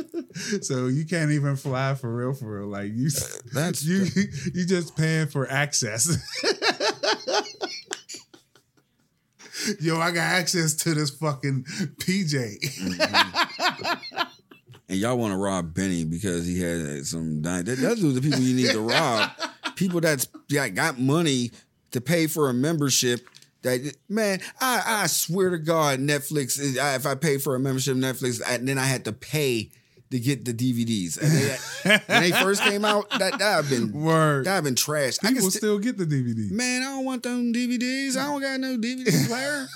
[0.66, 2.68] So you can't even fly for real, for real.
[2.68, 3.10] Like you,
[3.52, 4.06] that's, you,
[4.52, 6.16] you just paying for access.
[9.80, 12.58] Yo, I got access to this fucking PJ.
[12.60, 14.22] Mm-hmm.
[14.88, 17.42] and y'all want to rob Benny because he had some.
[17.42, 19.30] That, those are the people you need to rob.
[19.76, 21.50] People that's that got money
[21.90, 23.28] to pay for a membership.
[23.62, 26.60] That man, I, I swear to God, Netflix.
[26.60, 29.70] If I pay for a membership, Netflix, and then I had to pay
[30.10, 31.18] to get the DVDs.
[31.20, 34.46] And they, when they first came out, that that have been Word.
[34.46, 35.18] that have been trash.
[35.22, 36.50] I can People still get the DVD.
[36.50, 38.16] man, I don't want them DVDs.
[38.16, 39.66] I don't got no DVD player.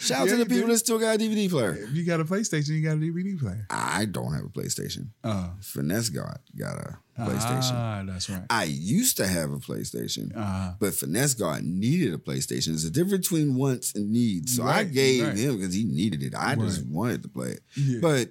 [0.00, 0.72] Shout out Yeah, to the people do.
[0.74, 1.72] that still got a DVD player.
[1.74, 3.66] If you got a PlayStation, you got a DVD player.
[3.68, 5.08] I don't have a PlayStation.
[5.24, 7.72] Oh, Finesse God got a PlayStation.
[7.72, 8.42] Ah, that's right.
[8.48, 12.66] I used to have a PlayStation, Uh, but Finesse God needed a PlayStation.
[12.66, 14.54] There's a difference between wants and needs.
[14.54, 15.36] So I gave right.
[15.36, 16.32] him because he needed it.
[16.36, 17.60] I just wanted to play it.
[17.76, 17.98] Yeah.
[18.00, 18.28] But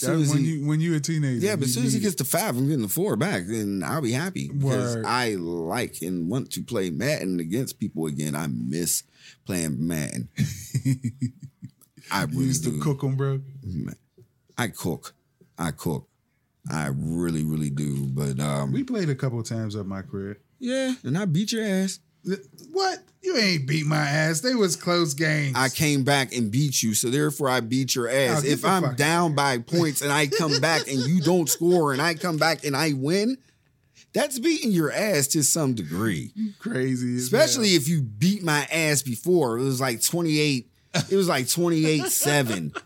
[0.00, 2.00] soon as when he, you when you a teenager, yeah, but as soon as he
[2.00, 5.04] gets to five, I'm getting the four back, then I'll be happy because Word.
[5.06, 8.34] I like and want to play Madden against people again.
[8.34, 9.02] I miss
[9.44, 10.28] playing Madden.
[12.10, 12.80] I you really used to do.
[12.80, 13.40] cook them, bro.
[14.56, 15.14] I cook.
[15.58, 16.08] I cook.
[16.70, 18.06] I really, really do.
[18.06, 20.38] But um, We played a couple times at my career.
[20.58, 22.00] yeah, and I beat your ass.
[22.72, 22.98] What?
[23.22, 24.40] You ain't beat my ass.
[24.40, 25.54] They was close games.
[25.56, 28.42] I came back and beat you, so therefore I beat your ass.
[28.44, 31.92] Oh, if I'm fuck- down by points and I come back and you don't score
[31.92, 33.36] and I come back and I win,
[34.14, 36.32] that's beating your ass to some degree.
[36.58, 39.58] crazy, Especially if you beat my ass before.
[39.58, 40.70] It was like 28,
[41.10, 42.80] it was like 28-7,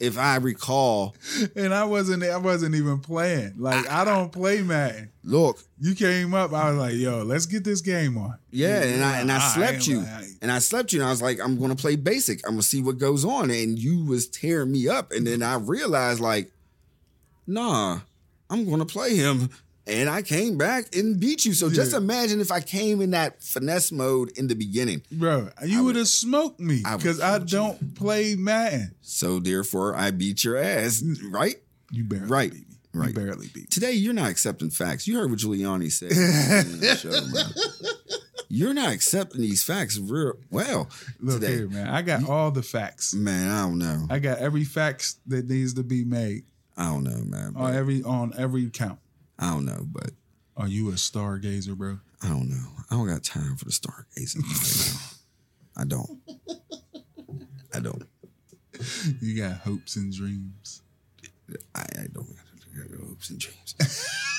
[0.00, 1.14] if I recall.
[1.54, 2.24] and I wasn't.
[2.24, 3.54] I wasn't even playing.
[3.58, 5.10] Like I don't play Madden.
[5.22, 6.52] Look, You came up.
[6.52, 9.72] I was like, "Yo, let's get this game on." Yeah, and I and I slept
[9.74, 12.40] ain't you, like- and I slept you, and I was like, I'm gonna play basic.
[12.46, 15.54] I'm gonna see what goes on, and you was tearing me up, and then I
[15.56, 16.50] realized like,
[17.46, 18.00] nah,
[18.48, 19.50] I'm gonna play him,
[19.86, 21.52] and I came back and beat you.
[21.54, 25.02] So just imagine if I came in that finesse mode in the beginning.
[25.10, 27.44] Bro, you would have smoked me because I you.
[27.46, 28.94] don't play Madden.
[29.00, 31.56] So therefore, I beat your ass, right?
[31.90, 32.76] You barely Right, beat me.
[32.94, 33.08] right.
[33.08, 33.66] You barely beat me.
[33.70, 35.08] Today, you're not accepting facts.
[35.08, 36.98] You heard what Giuliani said.
[36.98, 37.10] show.
[38.52, 40.88] You're not accepting these facts real well
[41.20, 41.54] Look today.
[41.58, 41.86] here, man.
[41.86, 43.14] I got all the facts.
[43.14, 44.06] Man, I don't know.
[44.10, 46.42] I got every facts that needs to be made
[46.76, 47.52] I don't know, man.
[47.54, 48.98] on every on every count.
[49.40, 50.10] I don't know, but
[50.56, 51.98] Are you a stargazer, bro?
[52.22, 52.66] I don't know.
[52.90, 55.82] I don't got time for the stargazing right now.
[55.82, 56.20] I don't.
[57.74, 58.02] I don't.
[59.20, 60.82] You got hopes and dreams.
[61.74, 62.26] I, I don't
[62.76, 63.74] got hopes and dreams.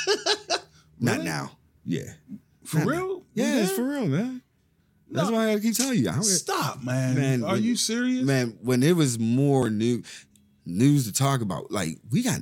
[1.00, 1.52] Not now.
[1.86, 2.14] Yeah.
[2.64, 2.92] For Not now.
[2.92, 3.24] real?
[3.34, 4.42] Yeah, it's for real, man.
[5.10, 5.36] That's No.
[5.36, 6.10] why I keep telling you.
[6.10, 7.16] I don't, Stop, man.
[7.16, 8.24] Man, Are when- you serious?
[8.26, 10.04] man, when it was more new
[10.66, 12.42] news to talk about, like we got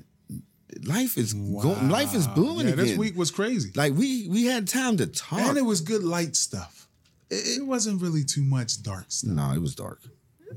[0.84, 2.36] life is going, life is Wow.
[2.36, 2.86] booming Yeah, again.
[2.86, 3.72] this week was crazy.
[3.76, 5.40] like we we had time to talk.
[5.40, 6.88] and it was good light stuff.
[7.30, 9.32] It, it wasn't really too much dark stuff.
[9.32, 10.02] no, it was dark.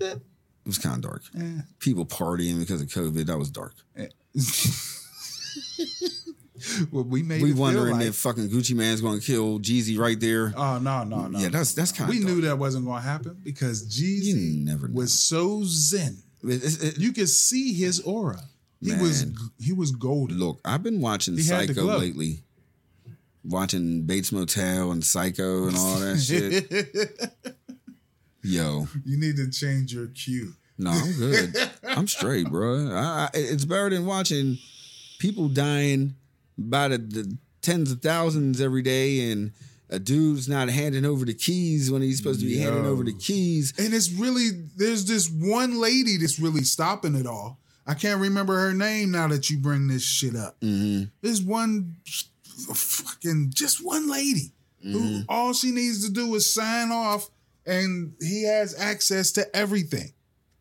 [0.00, 0.20] It
[0.66, 1.22] was kind of dark.
[1.38, 1.60] Eh.
[1.80, 3.26] People partying because of COVID.
[3.26, 3.74] That was dark.
[6.92, 10.18] well, we made we wondering like, if fucking Gucci Mane's going to kill Jeezy right
[10.18, 10.52] there.
[10.56, 11.38] Oh no, no, no.
[11.38, 12.16] yeah, that's that's kind of.
[12.16, 16.18] we knew that wasn't going to happen because Jeezy never was so zen.
[16.44, 18.42] It- it- You could see his aura.
[18.82, 19.26] He was
[19.60, 20.38] he was golden.
[20.38, 22.42] look, I've been watching He Psycho lately.
[23.44, 27.54] Watching Bates Motel and Psycho and all that shit.
[28.42, 30.54] Yo, You need to change your cue.
[30.78, 31.70] no, I'm good.
[31.84, 32.90] I'm straight, bro.
[32.92, 34.58] I, I, it's better than watching
[35.18, 36.16] people dying
[36.58, 39.52] by the, the tens of thousands every day and
[39.90, 43.12] a dude's not handing over the keys when he's supposed to be handing over the
[43.12, 43.74] keys.
[43.78, 47.58] And it's really there's this one lady that's really stopping it all.
[47.86, 50.58] I can't remember her name now that you bring this shit up.
[50.60, 51.04] Mm-hmm.
[51.20, 51.96] There's one
[52.74, 54.52] fucking just one lady
[54.84, 54.98] Mm-hmm.
[54.98, 57.30] who all she needs to do is sign off
[57.64, 60.12] and he has access to everything.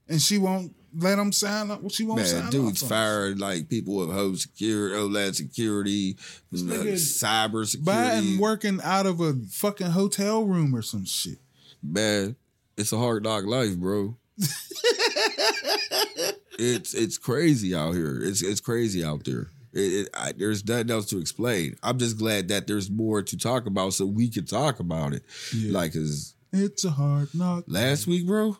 [0.07, 1.81] And she won't let him sign up.
[1.89, 2.91] She won't sign Man, dudes off.
[2.91, 2.99] on it.
[2.99, 6.17] fired like people with home security, OLED security,
[6.53, 8.33] uh, nigga cyber security.
[8.33, 11.39] And working out of a fucking hotel room or some shit.
[11.81, 12.35] Man,
[12.77, 14.17] it's a hard knock life, bro.
[16.61, 18.19] it's it's crazy out here.
[18.21, 19.47] It's it's crazy out there.
[19.73, 21.75] It, it, I, there's nothing else to explain.
[21.81, 25.23] I'm just glad that there's more to talk about, so we can talk about it.
[25.55, 25.71] Yeah.
[25.71, 27.63] Like, cause It's a hard knock.
[27.67, 28.57] last week, bro,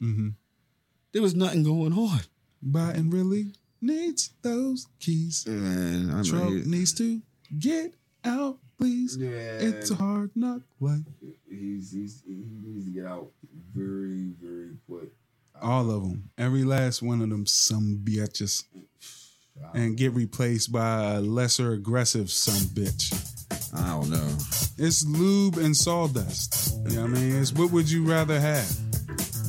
[0.00, 0.28] Mm-hmm.
[1.12, 2.20] there was nothing going on.
[2.64, 5.44] Biden really needs those keys.
[5.48, 7.20] Man, Trump mean, needs to
[7.58, 7.94] get
[8.24, 9.16] out, please.
[9.18, 9.28] Yeah.
[9.30, 11.00] It's a hard knock life.
[11.50, 13.30] he's, he's he needs to get out
[13.74, 15.10] very very quick.
[15.62, 16.30] All of them.
[16.36, 18.64] Every last one of them some bitches.
[19.74, 23.12] And get replaced by a lesser aggressive some bitch.
[23.74, 24.28] I don't know.
[24.76, 26.74] It's lube and sawdust.
[26.88, 27.36] You know what I mean?
[27.36, 28.68] It's what would you rather have?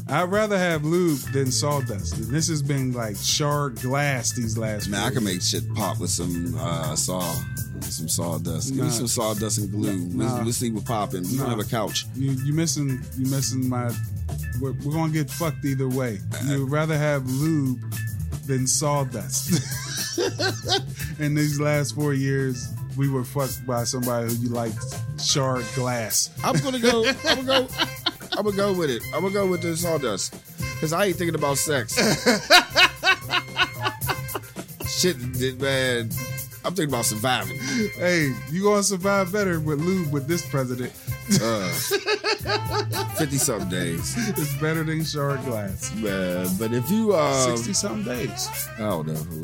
[0.09, 2.17] I'd rather have lube than sawdust.
[2.17, 5.99] And this has been like shard glass these last Man, I can make shit pop
[5.99, 7.21] with some uh, saw,
[7.81, 8.69] some sawdust.
[8.69, 8.83] Give Nah.
[8.85, 9.97] me some sawdust and glue.
[9.97, 10.25] Nah.
[10.35, 11.23] Let's, let's see what popping.
[11.23, 11.43] We Nah.
[11.43, 12.05] don't have a couch.
[12.15, 13.91] You you missing you missing my.
[14.61, 16.19] We're, we're gonna get fucked either way.
[16.47, 17.79] You'd rather have lube
[18.45, 19.51] than sawdust.
[21.19, 24.77] In these last four years, we were fucked by somebody who you liked
[25.19, 26.29] shard glass.
[26.43, 27.05] I'm gonna go.
[27.25, 27.67] I'm gonna go.
[28.37, 29.03] I'm gonna go with it.
[29.13, 30.33] I'm gonna go with the sawdust
[30.75, 31.93] because I ain't thinking about sex.
[34.87, 35.17] Shit,
[35.59, 36.09] man.
[36.65, 37.59] I'm thinking about surviving.
[37.97, 40.91] Hey, you gonna survive better with lube with this president.
[43.17, 45.93] Fifty something days, It's better than shard glass.
[45.95, 46.47] man.
[46.57, 48.47] But if you uh, Sixty something days.
[48.77, 49.43] I don't know who.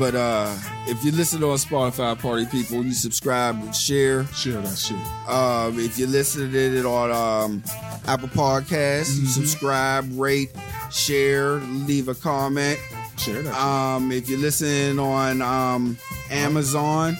[0.00, 4.24] But uh, if you listen on Spotify, party people, you subscribe and share.
[4.28, 4.96] Share that shit.
[5.28, 7.62] Um, if you listen to it on um,
[8.06, 10.52] Apple Podcasts, you subscribe, rate,
[10.90, 12.78] share, leave a comment.
[13.18, 13.54] Share that.
[13.54, 15.98] Um, if you listen on um,
[16.30, 17.18] Amazon,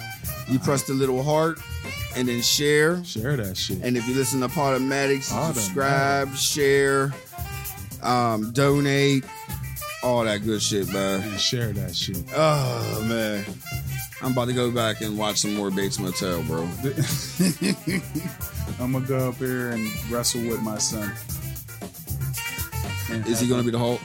[0.49, 1.61] you press the little heart
[2.16, 3.05] and then share.
[3.05, 3.83] Share that shit.
[3.83, 7.12] And if you listen to Podomatics, subscribe, share,
[8.03, 9.24] um, donate,
[10.03, 11.21] all that good shit, man.
[11.23, 12.19] And share that shit.
[12.35, 13.45] Oh man,
[14.23, 16.63] I'm about to go back and watch some more Bates Motel, bro.
[18.81, 21.13] I'm gonna go up here and wrestle with my son.
[23.11, 24.01] And Is he gonna be the Hulk?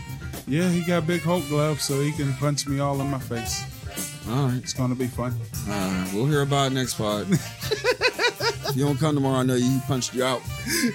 [0.47, 3.63] Yeah, he got big Hulk gloves, so he can punch me all in my face.
[4.29, 5.33] All right, It's gonna be fun.
[5.67, 6.11] all right.
[6.13, 7.27] We'll hear about it next pod.
[8.75, 10.41] you don't come tomorrow, I know you punched you out.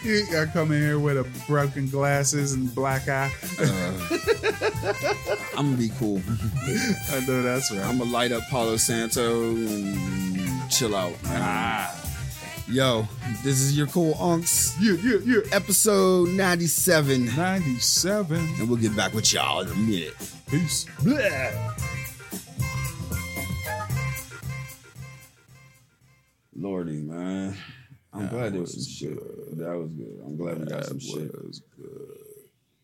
[0.05, 3.31] I come in here with a broken glasses and black eye.
[5.57, 6.20] I'm gonna be cool.
[7.11, 7.85] I know that's right.
[7.85, 11.14] I'm gonna light up Palo Santo and chill out.
[11.26, 11.97] Ah.
[12.68, 13.07] Yo,
[13.43, 15.41] this is your cool unks, Yeah, yeah, yeah.
[15.57, 18.39] episode 97, 97.
[18.39, 20.14] and we'll get back with y'all in a minute.
[20.49, 20.87] Peace.
[26.61, 27.57] Lordy, man.
[28.13, 29.17] I'm That glad there was was shit.
[29.59, 30.21] That was good.
[30.25, 31.33] I'm glad we got some shit.
[31.47, 32.19] was good.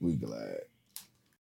[0.01, 0.61] We glad.